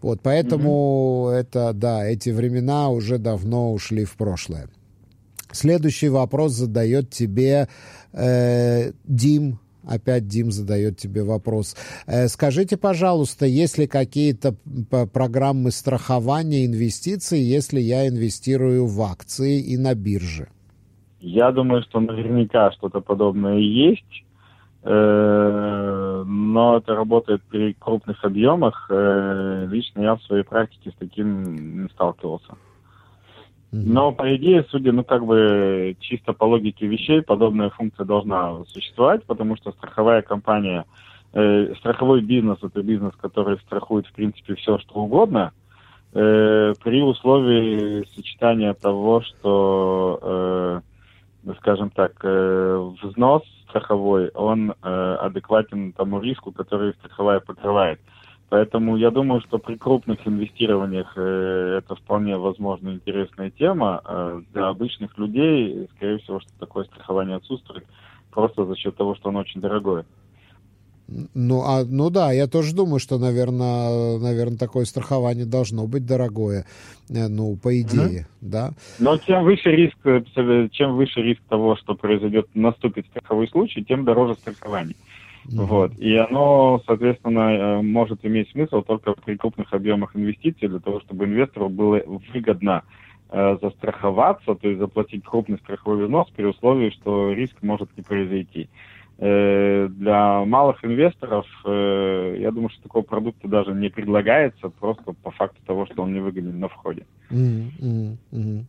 [0.00, 1.34] Вот, поэтому mm-hmm.
[1.34, 4.68] это, да, эти времена уже давно ушли в прошлое.
[5.50, 7.68] Следующий вопрос задает тебе
[8.12, 9.58] э, Дим.
[9.84, 11.76] Опять Дим задает тебе вопрос.
[12.06, 14.54] Э, скажите, пожалуйста, есть ли какие-то
[15.12, 20.48] программы страхования инвестиций, если я инвестирую в акции и на бирже?
[21.20, 24.25] Я думаю, что наверняка что-то подобное есть.
[24.88, 28.86] Э, но это работает при крупных объемах.
[28.88, 32.54] Э, лично я в своей практике с таким не сталкивался.
[33.72, 39.24] Но, по идее, судя, ну, как бы, чисто по логике вещей, подобная функция должна существовать,
[39.24, 40.84] потому что страховая компания,
[41.32, 45.52] э, страховой бизнес– это бизнес, который страхует, в принципе, все, что угодно,
[46.14, 53.42] э, при условии сочетания того, что, э, скажем так, э, взнос
[53.76, 58.00] страховой, он э, адекватен тому риску, который страховая покрывает.
[58.48, 64.00] Поэтому я думаю, что при крупных инвестированиях э, это вполне возможно интересная тема.
[64.04, 67.84] Э, для обычных людей, скорее всего, что такое страхование отсутствует,
[68.30, 70.06] просто за счет того, что оно очень дорогое.
[71.08, 76.66] Ну, а, ну да, я тоже думаю, что, наверное, наверное, такое страхование должно быть дорогое,
[77.08, 78.38] э, ну, по идее, mm-hmm.
[78.40, 78.70] да.
[78.98, 84.04] Но чем выше риск, э, чем выше риск того, что произойдет, наступит страховой случай, тем
[84.04, 84.96] дороже страхование.
[85.46, 85.64] Mm-hmm.
[85.64, 85.96] Вот.
[85.98, 91.26] И оно, соответственно, э, может иметь смысл только при крупных объемах инвестиций, для того, чтобы
[91.26, 92.02] инвестору было
[92.34, 92.82] выгодно
[93.30, 98.68] э, застраховаться, то есть заплатить крупный страховой взнос при условии, что риск может не произойти.
[99.18, 105.58] Для малых инвесторов, э, я думаю, что такого продукта даже не предлагается, просто по факту
[105.66, 107.06] того, что он не выгоден на входе.
[107.30, 108.64] Mm-hmm.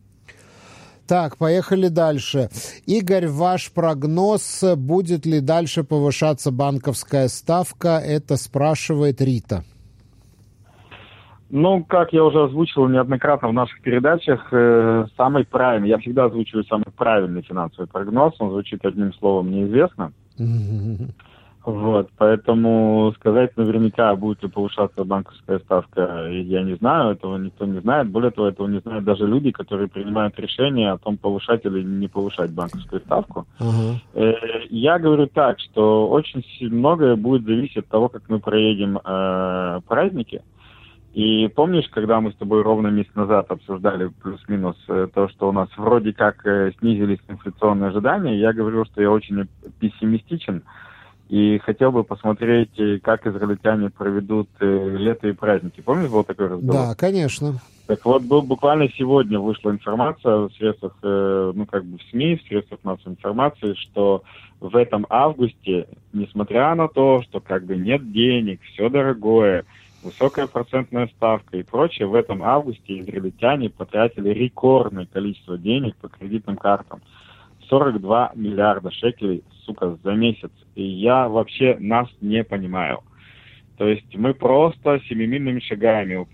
[1.06, 2.48] Так, поехали дальше.
[2.86, 7.98] Игорь, ваш прогноз, будет ли дальше повышаться банковская ставка?
[7.98, 9.64] Это спрашивает Рита.
[11.50, 16.64] Ну, как я уже озвучивал неоднократно в наших передачах, э, самый правильный, я всегда озвучиваю
[16.64, 20.12] самый правильный финансовый прогноз, он звучит одним словом неизвестно.
[21.64, 27.80] Вот, поэтому сказать наверняка, будет ли повышаться банковская ставка, я не знаю, этого никто не
[27.80, 28.08] знает.
[28.08, 32.08] Более того, этого не знают даже люди, которые принимают решение о том, повышать или не
[32.08, 33.46] повышать банковскую ставку.
[33.60, 34.66] Uh-huh.
[34.70, 40.42] Я говорю так, что очень многое будет зависеть от того, как мы проедем э, праздники.
[41.18, 45.52] И помнишь, когда мы с тобой ровно месяц назад обсуждали плюс-минус э, то, что у
[45.52, 49.48] нас вроде как э, снизились инфляционные ожидания, я говорил, что я очень
[49.80, 50.62] пессимистичен
[51.28, 55.80] и хотел бы посмотреть, э, как израильтяне проведут лето и праздники.
[55.80, 56.86] Помнишь, был такой разговор?
[56.86, 57.54] Да, конечно.
[57.88, 62.42] Так вот, был, буквально сегодня вышла информация в средствах, ну, как бы в СМИ, в
[62.46, 64.22] средствах массовой информации, что
[64.60, 69.64] в этом августе, несмотря на то, что как бы нет денег, все дорогое,
[70.02, 76.56] высокая процентная ставка и прочее, в этом августе израильтяне потратили рекордное количество денег по кредитным
[76.56, 77.00] картам.
[77.68, 80.50] 42 миллиарда шекелей, сука, за месяц.
[80.74, 83.00] И я вообще нас не понимаю.
[83.76, 86.26] То есть мы просто семимильными шагами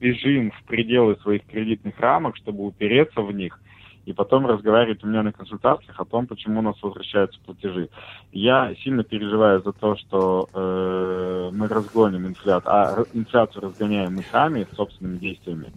[0.00, 3.60] бежим в пределы своих кредитных рамок, чтобы упереться в них
[4.06, 7.90] и потом разговаривать у меня на консультациях о том, почему у нас возвращаются платежи.
[8.30, 14.68] Я сильно переживаю за то, что э, мы разгоним инфляцию, а инфляцию разгоняем мы сами
[14.76, 15.72] собственными действиями.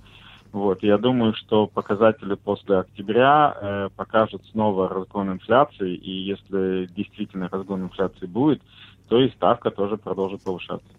[0.51, 7.49] Вот, я думаю, что показатели после октября э, покажут снова разгон инфляции, и если действительно
[7.51, 8.61] разгон инфляции будет,
[9.07, 10.98] то и ставка тоже продолжит повышаться.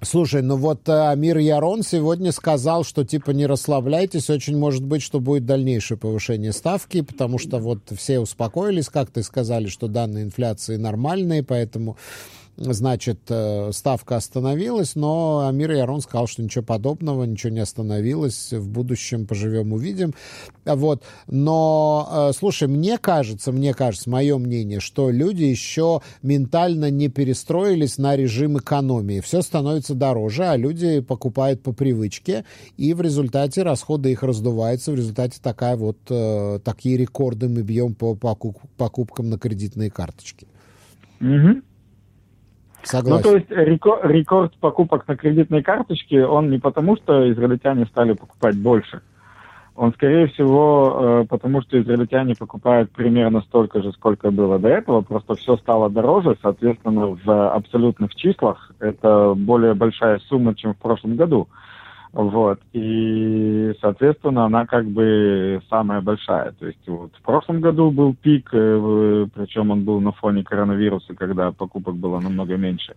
[0.00, 5.02] Слушай, ну вот э, Амир Ярон сегодня сказал, что типа не расслабляйтесь, очень может быть,
[5.02, 10.22] что будет дальнейшее повышение ставки, потому что вот все успокоились, как ты сказали, что данные
[10.22, 11.96] инфляции нормальные, поэтому
[12.58, 18.68] значит, э, ставка остановилась, но Амир Ярон сказал, что ничего подобного, ничего не остановилось, в
[18.68, 20.14] будущем поживем, увидим.
[20.64, 21.04] Вот.
[21.28, 27.96] Но, э, слушай, мне кажется, мне кажется, мое мнение, что люди еще ментально не перестроились
[27.96, 29.20] на режим экономии.
[29.20, 32.44] Все становится дороже, а люди покупают по привычке,
[32.76, 37.94] и в результате расходы их раздуваются, в результате такая вот, э, такие рекорды мы бьем
[37.94, 40.48] по покупкам на кредитные карточки.
[41.20, 41.62] Угу.
[42.82, 43.16] Согласен.
[43.16, 48.12] Ну, то есть рекорд, рекорд покупок на кредитной карточке, он не потому, что израильтяне стали
[48.12, 49.02] покупать больше.
[49.74, 55.02] Он, скорее всего, э, потому что израильтяне покупают примерно столько же, сколько было до этого,
[55.02, 61.14] просто все стало дороже, соответственно, в абсолютных числах это более большая сумма, чем в прошлом
[61.14, 61.46] году.
[62.12, 62.60] Вот.
[62.72, 66.52] И, соответственно, она как бы самая большая.
[66.52, 71.14] То есть вот в прошлом году был пик, э, причем он был на фоне коронавируса,
[71.14, 72.94] когда покупок было намного меньше.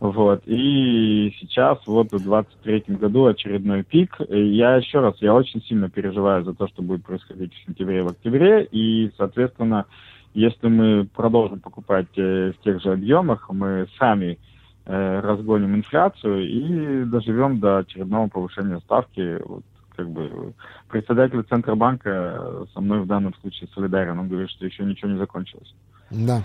[0.00, 0.42] Вот.
[0.46, 4.16] И сейчас, вот в 23 году очередной пик.
[4.28, 8.02] Я еще раз, я очень сильно переживаю за то, что будет происходить в сентябре и
[8.02, 8.64] в октябре.
[8.64, 9.86] И, соответственно,
[10.34, 14.38] если мы продолжим покупать э, в тех же объемах, мы сами
[14.84, 19.38] разгоним инфляцию и доживем до очередного повышения ставки.
[19.46, 19.62] Вот,
[19.94, 20.54] как бы
[20.88, 24.18] председатель Центробанка со мной в данном случае солидарен.
[24.18, 25.74] Он говорит, что еще ничего не закончилось.
[26.10, 26.44] Да.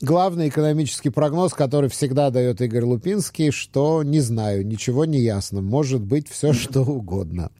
[0.00, 5.62] Главный экономический прогноз, который всегда дает Игорь Лупинский, что не знаю, ничего не ясно.
[5.62, 7.50] Может быть все что угодно.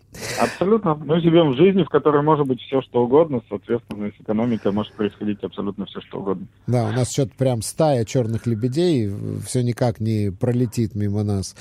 [0.41, 0.95] Абсолютно.
[0.95, 3.41] Мы живем в жизни, в которой может быть все, что угодно.
[3.49, 6.47] Соответственно, с экономикой может происходить абсолютно все, что угодно.
[6.67, 9.11] Да, у нас что-то прям стая черных лебедей
[9.45, 11.55] все никак не пролетит мимо нас.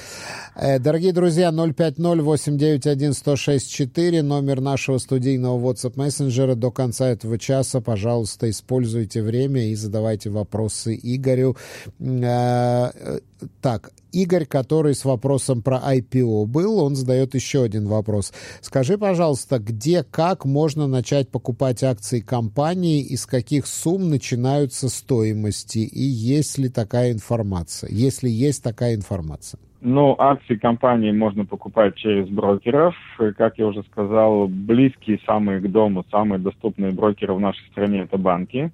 [0.56, 6.56] Э, дорогие друзья, 050-891-1064, номер нашего студийного WhatsApp мессенджера.
[6.56, 11.56] До конца этого часа, пожалуйста, используйте время и задавайте вопросы Игорю.
[12.00, 13.20] Э, э,
[13.62, 18.32] так, Игорь, который с вопросом про IPO был, он задает еще один вопрос.
[18.62, 26.04] Скажи, пожалуйста, где, как можно начать покупать акции компании, из каких сумм начинаются стоимости, и
[26.04, 29.60] есть ли такая информация, если есть такая информация?
[29.86, 32.96] Ну, акции компании можно покупать через брокеров.
[33.38, 38.18] Как я уже сказал, близкие самые к дому, самые доступные брокеры в нашей стране– это
[38.18, 38.72] банки.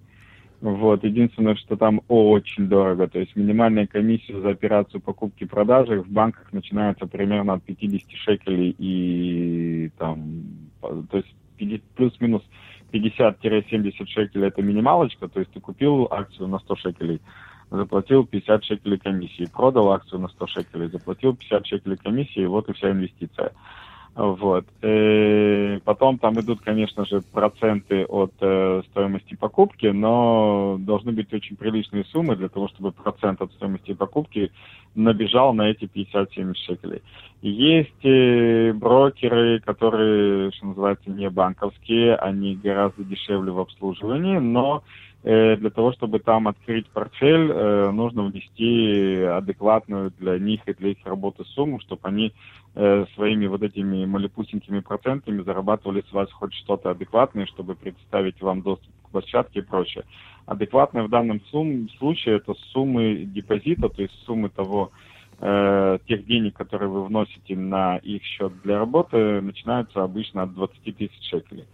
[0.62, 1.04] Вот.
[1.04, 3.08] Единственное, что там очень дорого.
[3.08, 9.90] То есть минимальная комиссия за операцию покупки-продажи в банках начинается примерно от 50 шекелей и
[9.98, 10.44] там,
[10.82, 11.34] то есть
[11.96, 12.44] плюс-минус
[12.92, 17.22] 50-70 шекелей это минималочка, то есть ты купил акцию на 100 шекелей,
[17.70, 22.70] заплатил 50 шекелей комиссии, продал акцию на 100 шекелей, заплатил 50 шекелей комиссии, и вот
[22.70, 23.52] и вся инвестиция.
[24.20, 24.66] Вот.
[24.82, 31.34] И э, потом там идут, конечно же, проценты от э, стоимости покупки, но должны быть
[31.34, 34.52] очень приличные суммы для того, чтобы процент от стоимости покупки
[34.94, 37.02] набежал на эти 50-70 шекелей.
[37.42, 44.84] Есть э, брокеры, которые, что называется, не банковские, они гораздо дешевле в обслуживании, но
[45.24, 50.98] для того, чтобы там открыть портфель, э, нужно внести адекватную для них и для их
[51.04, 52.34] работы сумму, чтобы они
[52.76, 58.62] э, своими вот этими малепусенькими процентами зарабатывали с вас хоть что-то адекватное, чтобы предоставить вам
[58.62, 60.06] доступ к площадке и прочее.
[60.46, 64.92] Адекватное в данном сум- случае это суммы депозита, то есть суммы того,
[65.42, 71.30] тех денег, которые вы вносите на их счет для работы, начинаются обычно от 20 тысяч
[71.30, 71.66] шекелей.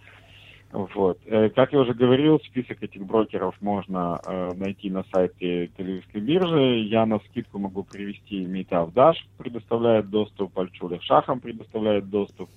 [0.71, 1.19] Вот.
[1.25, 6.79] Э, как я уже говорил, список этих брокеров можно э, найти на сайте Тель-Авивской биржи.
[6.89, 12.49] Я на скидку могу привести Митав Даш, предоставляет доступ, Альчуля Шахам предоставляет доступ,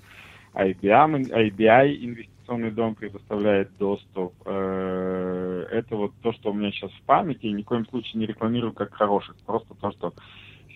[0.55, 4.35] IBM, IBI инвестиционный дом предоставляет доступ.
[4.47, 7.47] Э, это вот то, что у меня сейчас в памяти.
[7.47, 10.13] Ни в коем случае не рекламирую как хороших, просто то, что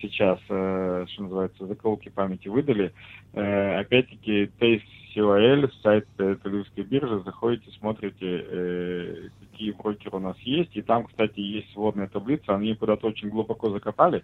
[0.01, 2.93] сейчас, э, что называется, заколки памяти выдали.
[3.33, 4.83] Э, опять-таки, Taste
[5.15, 10.75] COL, сайт Тель-Авивской биржи, заходите, смотрите, э, какие брокеры у нас есть.
[10.75, 14.23] И там, кстати, есть сводная таблица, они куда-то очень глубоко закопали.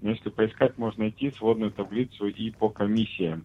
[0.00, 3.44] Но если поискать, можно найти сводную таблицу и по комиссиям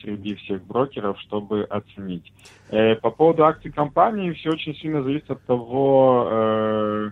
[0.00, 2.32] среди всех брокеров, чтобы оценить.
[2.70, 7.10] Э, по поводу акций компании, все очень сильно зависит от того, э, э,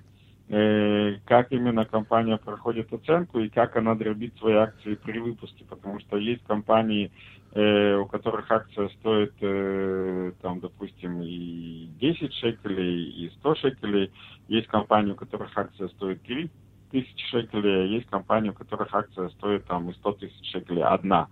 [0.51, 6.17] как именно компания проходит оценку и как она дробит свои акции при выпуске, потому что
[6.17, 7.13] есть компании,
[7.53, 14.13] э, у которых акция стоит, э, там, допустим, и 10 шекелей, и 100 шекелей.
[14.49, 16.51] Есть компании, у которых акция стоит 3
[16.91, 21.29] тысячи шекелей, а есть компании, у которых акция стоит там и 100 тысяч шекелей одна.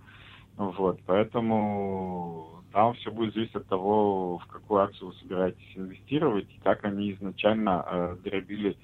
[0.56, 6.60] Вот, поэтому там все будет зависеть от того, в какую акцию вы собираетесь инвестировать и
[6.60, 8.76] как они изначально э, дробили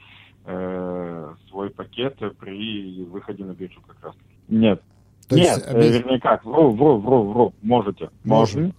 [0.45, 4.15] э, свой пакет при выходе на биржу как раз.
[4.49, 4.83] Нет.
[5.29, 8.11] То Нет, есть, э, без- вернее как, вру, вру, вру, вру, можете.
[8.25, 8.73] Можем.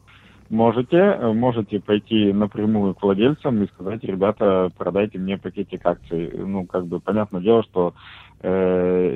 [0.50, 6.32] Можете, э, можете пойти напрямую к владельцам и сказать, ребята, продайте мне пакетик акций.
[6.38, 7.96] Ну, как бы, понятное дело, что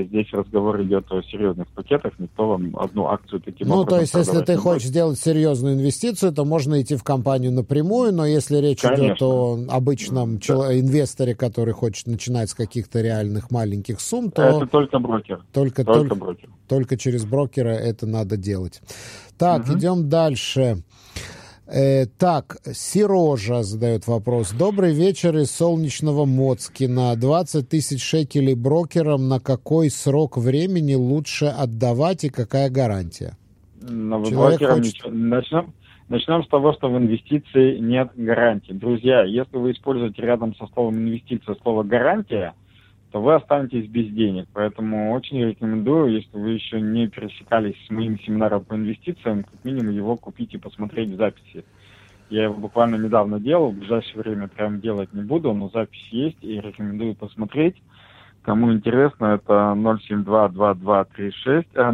[0.08, 4.14] здесь разговор идет о серьезных пакетах, никто вам одну акцию таким Ну, образом то есть,
[4.16, 8.80] если ты хочешь сделать серьезную инвестицию, то можно идти в компанию напрямую, но если речь
[8.80, 9.28] идет Конечно.
[9.28, 14.98] о обычном чело- инвесторе, который хочет начинать с каких-то реальных маленьких сумм, то Это только
[15.00, 15.42] брокер.
[15.54, 16.50] только, Только только, брокер.
[16.68, 18.82] только через брокера это надо делать.
[19.38, 19.78] Так, Мгм.
[19.78, 20.84] идем дальше.
[21.72, 24.52] Э, так, Сирожа задает вопрос.
[24.54, 27.16] Добрый вечер из солнечного Моцкина.
[27.16, 33.38] 20 тысяч шекелей брокерам на какой срок времени лучше отдавать и какая гарантия?
[33.82, 35.74] Но Человек хочет- Начнем,
[36.10, 38.74] начнем с того, что в инвестиции нет гарантии.
[38.74, 42.54] Друзья, если вы используете рядом со словом инвестиция слово гарантия,
[43.12, 44.48] то вы останетесь без денег.
[44.54, 49.90] Поэтому очень рекомендую, если вы еще не пересекались с моим семинаром по инвестициям, как минимум
[49.92, 51.66] его купить и посмотреть в записи.
[52.30, 56.38] Я его буквально недавно делал, в ближайшее время прям делать не буду, но запись есть
[56.42, 57.82] и рекомендую посмотреть.
[58.44, 61.92] Кому интересно, это 072-2236, э,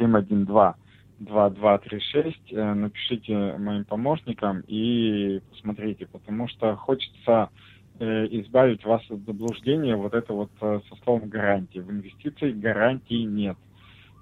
[0.00, 2.34] 053-712-2236.
[2.52, 10.14] Э, Напишите моим помощникам и посмотрите, потому что хочется э, избавить вас от заблуждения вот
[10.14, 11.78] это вот э, со словом гарантии.
[11.78, 13.56] В инвестиции гарантий нет.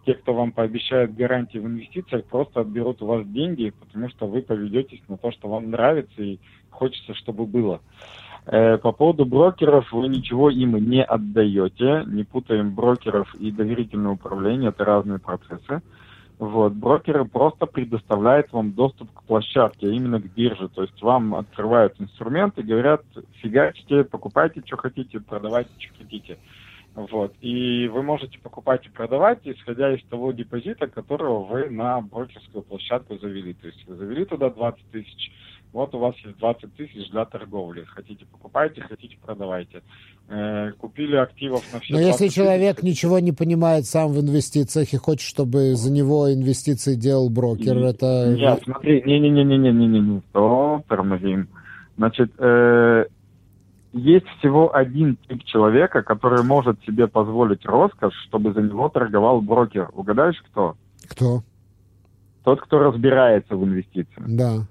[0.07, 4.43] Те, кто вам пообещают гарантии в инвестициях, просто отберут у вас деньги, потому что вы
[4.43, 6.39] поведетесь на то, что вам нравится и
[6.71, 7.81] хочется, чтобы было.
[8.47, 12.05] Э, По поводу брокеров, вы ничего им не отдаете.
[12.07, 15.81] Не путаем брокеров и доверительное управление, это разные процессы.
[16.45, 16.75] Вот.
[16.75, 20.69] Брокеры просто предоставляют вам доступ к площадке, а именно к бирже.
[20.69, 23.01] То есть вам открывают инструмент и говорят,
[23.41, 26.39] фигачьте, покупайте, что хотите, продавайте, что хотите.
[26.95, 27.35] Вот.
[27.41, 33.17] И вы можете покупать и продавать, исходя из того депозита, которого вы на брокерскую площадку
[33.17, 33.55] завели.
[33.55, 35.33] То есть вы завели туда 20 тысяч,
[35.75, 37.85] вот у вас есть 20 тысяч для торговли.
[37.85, 39.83] Хотите покупайте, хотите продавайте.
[40.29, 44.21] Э, купили активов на все Но если 20 тысяч, человек ничего не понимает сам в
[44.21, 48.35] инвестициях и хочет, чтобы за него инвестиции делал брокер, Н- это...
[48.37, 51.49] Нет, смотри, не-не-не-не-не-не-не, стоп, тормозим.
[51.97, 53.07] Значит, э,
[53.93, 59.91] есть всего один тип человека, который может себе позволить роскошь, чтобы за него торговал брокер.
[59.93, 60.77] Угадаешь, кто?
[61.09, 61.43] Кто?
[62.45, 64.25] Тот, кто разбирается в инвестициях.
[64.29, 64.69] Да.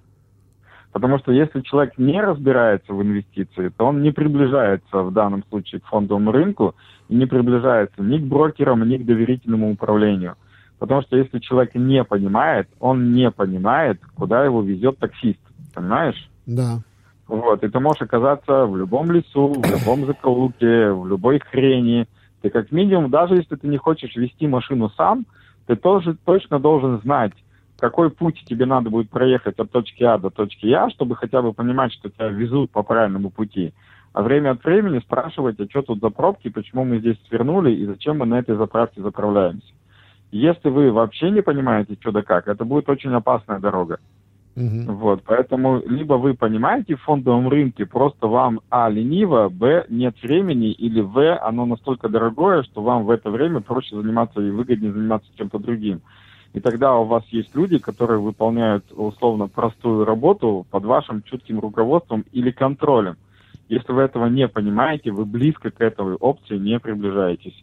[0.93, 5.81] Потому что если человек не разбирается в инвестиции, то он не приближается в данном случае
[5.81, 6.75] к фондовому рынку
[7.09, 10.35] и не приближается ни к брокерам, ни к доверительному управлению.
[10.77, 15.39] Потому что если человек не понимает, он не понимает, куда его везет таксист.
[15.73, 16.29] Понимаешь?
[16.45, 16.79] Да.
[17.27, 22.07] Вот, и ты можешь оказаться в любом лесу, в любом закоулке, в любой хрени.
[22.41, 25.25] Ты как минимум, даже если ты не хочешь вести машину сам,
[25.65, 27.33] ты тоже точно должен знать,
[27.79, 31.53] какой путь тебе надо будет проехать от точки А до точки Я, чтобы хотя бы
[31.53, 33.73] понимать, что тебя везут по правильному пути.
[34.13, 37.85] А время от времени спрашивать, а что тут за пробки, почему мы здесь свернули и
[37.85, 39.73] зачем мы на этой заправке заправляемся.
[40.31, 43.99] Если вы вообще не понимаете, что да как, это будет очень опасная дорога.
[44.55, 44.95] Мгм.
[44.97, 50.71] Вот, поэтому либо вы понимаете в фондовом рынке, просто вам А, лениво, Б, нет времени,
[50.71, 55.27] или В, оно настолько дорогое, что вам в это время проще заниматься и выгоднее заниматься
[55.35, 56.01] чем-то другим.
[56.53, 62.25] И тогда у вас есть люди, которые выполняют условно простую работу под вашим чутким руководством
[62.31, 63.17] или контролем.
[63.69, 67.55] Если вы этого не понимаете, вы близко к этой опции не приближаетесь.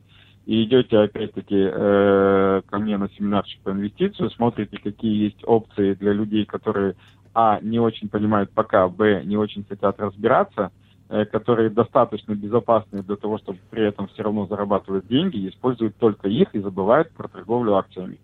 [0.47, 6.13] И идете опять-таки э, ко мне на семинарчик по инвестицию, смотрите, какие есть опции для
[6.13, 6.97] людей, которые
[7.33, 10.73] а, не очень понимают пока, б, не очень хотят разбираться,
[11.09, 16.29] э, которые достаточно безопасны для того, чтобы при этом все равно зарабатывать деньги, используют только
[16.29, 18.19] их и забывают про торговлю акциями.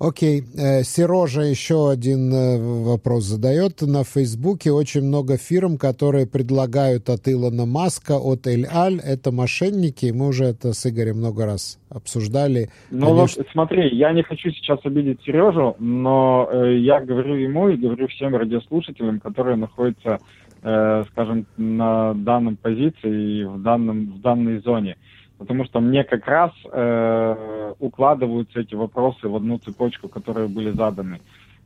[0.00, 0.44] Окей.
[0.56, 3.82] Э, Сережа еще один э, вопрос задает.
[3.82, 9.00] На Фейсбуке очень много фирм, которые предлагают от Илона Маска, от Эль-Аль.
[9.04, 10.12] Это мошенники.
[10.14, 12.70] Мы уже это с Игорем много раз обсуждали.
[12.92, 13.42] Ну Конечно.
[13.42, 18.06] вот смотри, я не хочу сейчас обидеть Сережу, но э, я говорю ему и говорю
[18.06, 20.18] всем радиослушателям, которые находятся,
[20.62, 24.96] э, скажем, на данном позиции и в, данном, в данной зоне.
[25.38, 31.20] Потому что мне как раз э, укладываются эти вопросы в одну цепочку, которые были заданы.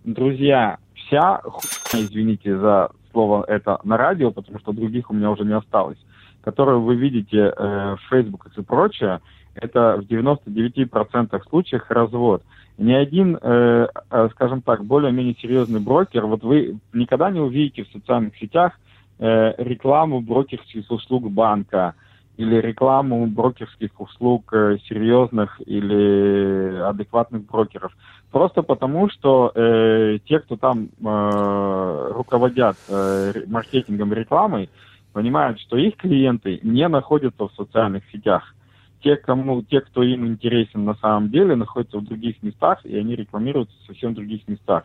[0.04, 5.44] Друзья, вся хуйня, извините за слово это на радио, потому что других у меня уже
[5.44, 5.98] не осталось,
[6.42, 9.20] которую вы видите э, в Facebook и прочее,
[9.54, 12.42] это в 99% случаях развод.
[12.78, 17.92] Ни один, э, э, скажем так, более-менее серьезный брокер, вот вы никогда не увидите в
[17.92, 18.78] социальных сетях
[19.18, 21.94] э, рекламу брокерских услуг банка
[22.36, 27.92] или рекламу брокерских услуг э, серьезных или адекватных брокеров.
[28.30, 34.70] Просто потому, что э, те, кто там э, руководят э, маркетингом рекламой,
[35.12, 38.54] понимают, что их клиенты не находятся в социальных сетях.
[39.02, 43.16] Те, кому, те, кто им интересен на самом деле, находятся в других местах, и они
[43.16, 44.84] рекламируются в совсем других местах.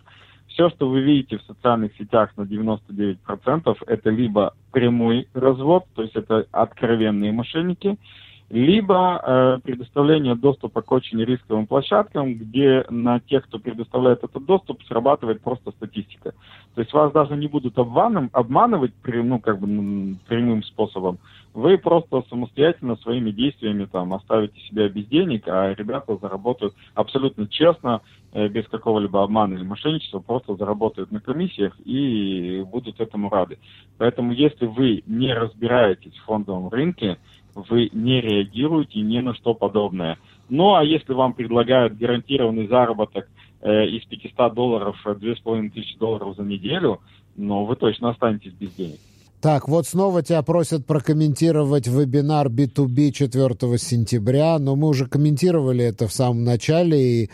[0.58, 6.16] Все, что вы видите в социальных сетях на 99%, это либо прямой развод, то есть
[6.16, 7.96] это откровенные мошенники,
[8.50, 14.82] либо э, предоставление доступа к очень рисковым площадкам, где на тех, кто предоставляет этот доступ,
[14.84, 16.34] срабатывает просто статистика.
[16.74, 21.20] То есть вас даже не будут обманом, обманывать ну, как бы, прямым способом.
[21.54, 28.02] Вы просто самостоятельно своими действиями там, оставите себя без денег, а ребята заработают абсолютно честно,
[28.32, 33.58] э, без какого-либо обмана или мошенничества, просто заработают на комиссиях и будут этому рады.
[33.98, 37.18] Поэтому если вы не разбираетесь в фондовом рынке,
[37.70, 40.18] вы не реагируете ни на что подобное.
[40.50, 43.28] Ну а если вам предлагают гарантированный заработок
[43.62, 47.02] э, из 500 долларов, 2500 э, долларов за неделю,
[47.36, 49.00] ну вы точно останетесь без денег.
[49.40, 56.08] Так, вот снова тебя просят прокомментировать вебинар B2B 4 сентября, но мы уже комментировали это
[56.08, 57.30] в самом начале, и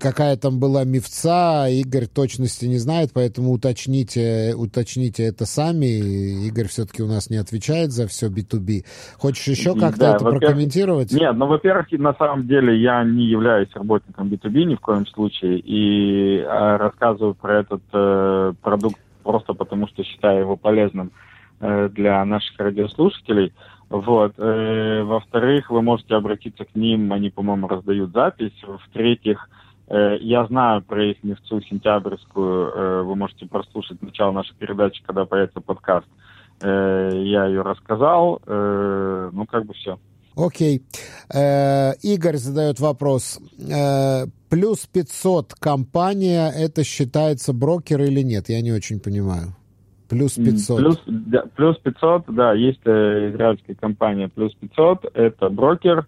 [0.00, 6.46] какая там была мифца, Игорь точности не знает, поэтому уточните, уточните это сами.
[6.46, 8.84] Игорь все-таки у нас не отвечает за все B2B.
[9.18, 11.10] Хочешь еще как-то да, это прокомментировать?
[11.10, 15.58] Нет, ну, во-первых, на самом деле я не являюсь работником B2B ни в коем случае,
[15.58, 21.29] и э, рассказываю про этот э, продукт просто потому, что считаю его полезным Э,
[21.60, 23.52] для наших радиослушателей.
[23.90, 24.34] Вот.
[24.38, 28.54] Э, во-вторых, вы можете обратиться к ним, они, по-моему, раздают запись.
[28.62, 29.50] В-третьих,
[29.88, 33.04] э, я знаю про их нефтцу сентябрьскую.
[33.04, 36.06] Вы можете прослушать начало нашей передачи, когда появится подкаст.
[36.62, 38.40] Я ее рассказал.
[38.46, 39.98] Ну, как бы все.
[40.36, 40.82] Окей.
[41.32, 43.40] Э, Игорь задает вопрос.
[43.58, 48.48] Э, плюс 500 компания, это считается брокер или нет?
[48.48, 49.56] Я не очень понимаю.
[50.10, 50.78] Плюс 500.
[50.78, 56.04] Плюс, да, плюс 500, да, есть э, израильская компания Плюс 500, это брокер,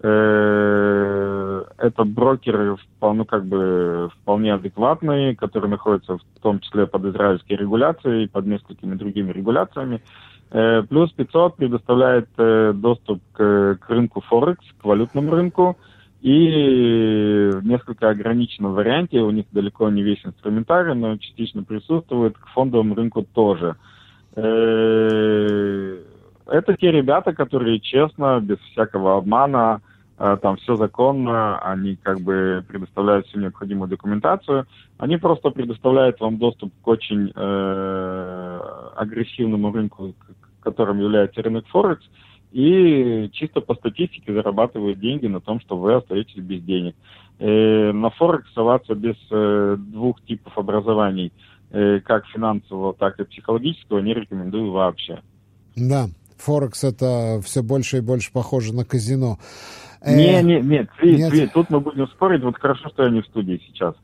[0.00, 7.56] э, это брокеры ну, как бы вполне адекватные, которые находятся в том числе под израильской
[7.56, 10.00] регуляцией, под несколькими другими регуляциями.
[10.50, 15.76] Э, плюс 500 предоставляет э, доступ к, к рынку Форекс, к валютному рынку,
[16.22, 22.94] и несколько ограниченном варианте, у них далеко не весь инструментарий, но частично присутствует, к фондовому
[22.94, 23.74] рынку тоже.
[24.36, 25.98] Э,
[26.46, 29.80] это те ребята, которые честно, без всякого обмана,
[30.16, 34.66] э, там все законно, они как бы предоставляют всю необходимую документацию,
[34.98, 38.60] они просто предоставляют вам доступ к очень э,
[38.94, 40.14] агрессивному рынку,
[40.60, 42.04] которым является рынок Форекс,
[42.52, 46.94] и чисто по статистике зарабатывают деньги на том, что вы остаетесь без денег.
[47.38, 51.32] Э, на Форекс оставаться без э, двух типов образований,
[51.70, 55.20] э, как финансового, так и психологического, не рекомендую вообще.
[55.76, 56.06] Да,
[56.38, 59.38] Форекс это все больше и больше похоже на казино.
[60.04, 61.30] Не, не, нет, Цви, нет.
[61.30, 63.94] Цви, тут мы будем спорить, вот хорошо, что я не в студии сейчас.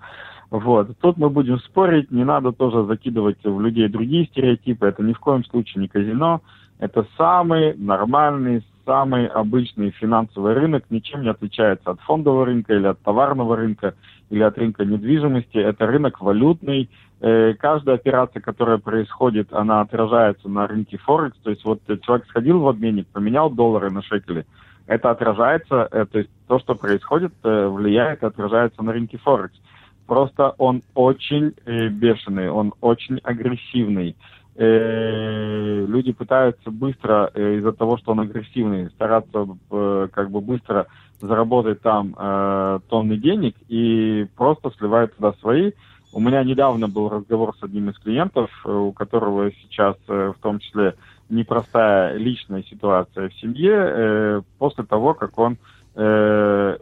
[0.50, 0.96] Вот.
[1.00, 5.20] Тут мы будем спорить, не надо тоже закидывать в людей другие стереотипы, это ни в
[5.20, 6.40] коем случае не казино,
[6.78, 13.00] это самый нормальный, самый обычный финансовый рынок, ничем не отличается от фондового рынка или от
[13.00, 13.94] товарного рынка
[14.30, 15.58] или от рынка недвижимости.
[15.58, 16.88] Это рынок валютный.
[17.20, 21.36] Э, каждая операция, которая происходит, она отражается на рынке Форекс.
[21.42, 24.46] То есть вот человек сходил в обменник, поменял доллары на шекели.
[24.86, 29.60] Это отражается, э, то есть то, что происходит, э, влияет, отражается на рынке Форекс.
[30.06, 34.16] Просто он очень бешеный, он очень агрессивный
[34.58, 40.86] э, люди пытаются быстро, э, из-за того, что он агрессивный, стараться э, как бы быстро
[41.20, 45.72] заработать там э, тонны денег и просто сливают туда свои.
[46.12, 50.42] У меня недавно был разговор с одним из клиентов, э, у которого сейчас э, в
[50.42, 50.94] том числе
[51.28, 55.56] непростая личная ситуация в семье, э, после того, как он
[55.94, 56.76] э,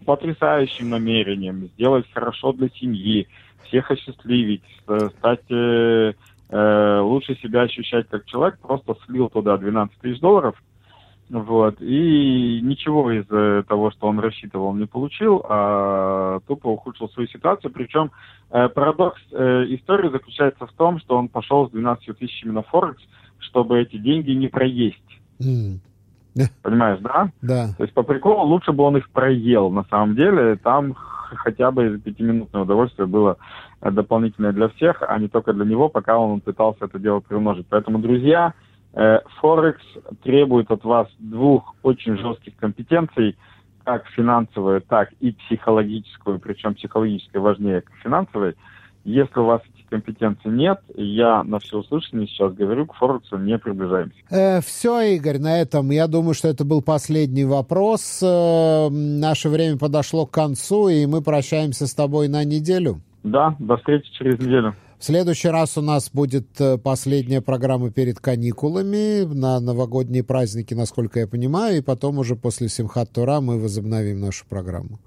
[0.00, 3.28] с потрясающим намерением сделать хорошо для семьи,
[3.64, 4.64] всех осчастливить,
[5.18, 5.44] стать
[6.50, 10.56] э, лучше себя ощущать как человек, просто слил туда 12 тысяч долларов,
[11.30, 17.28] вот, и ничего из э, того, что он рассчитывал, не получил, а тупо ухудшил свою
[17.28, 17.70] ситуацию.
[17.72, 18.10] Причем
[18.50, 23.00] э, парадокс э, истории заключается в том, что он пошел с 12 тысячами на Форекс,
[23.38, 25.20] чтобы эти деньги не проесть.
[25.40, 25.78] Mm.
[26.62, 27.30] Понимаешь, да?
[27.42, 27.74] Да.
[27.76, 29.70] То есть по приколу лучше бы он их проел.
[29.70, 33.36] На самом деле там хотя бы из пятиминутное удовольствие было
[33.82, 37.66] дополнительное для всех, а не только для него, пока он пытался это дело приумножить.
[37.68, 38.54] Поэтому, друзья,
[38.92, 39.82] Э, Форекс
[40.22, 43.36] требует от вас двух очень жестких компетенций,
[43.84, 48.54] как финансовую, так и психологическую, причем психологическая важнее финансовой.
[49.04, 53.58] Если у вас этих компетенций нет, я на все всеуслышание сейчас говорю, к Форексу не
[53.58, 54.18] приближаемся.
[54.30, 58.20] Э, все, Игорь, на этом я думаю, что это был последний вопрос.
[58.22, 63.00] Э, наше время подошло к концу, и мы прощаемся с тобой на неделю.
[63.22, 64.74] Да, до встречи через неделю.
[64.98, 71.20] В следующий раз у нас будет э, последняя программа перед каникулами на новогодние праздники, насколько
[71.20, 74.98] я понимаю, и потом уже после Симхат Тура мы возобновим нашу программу.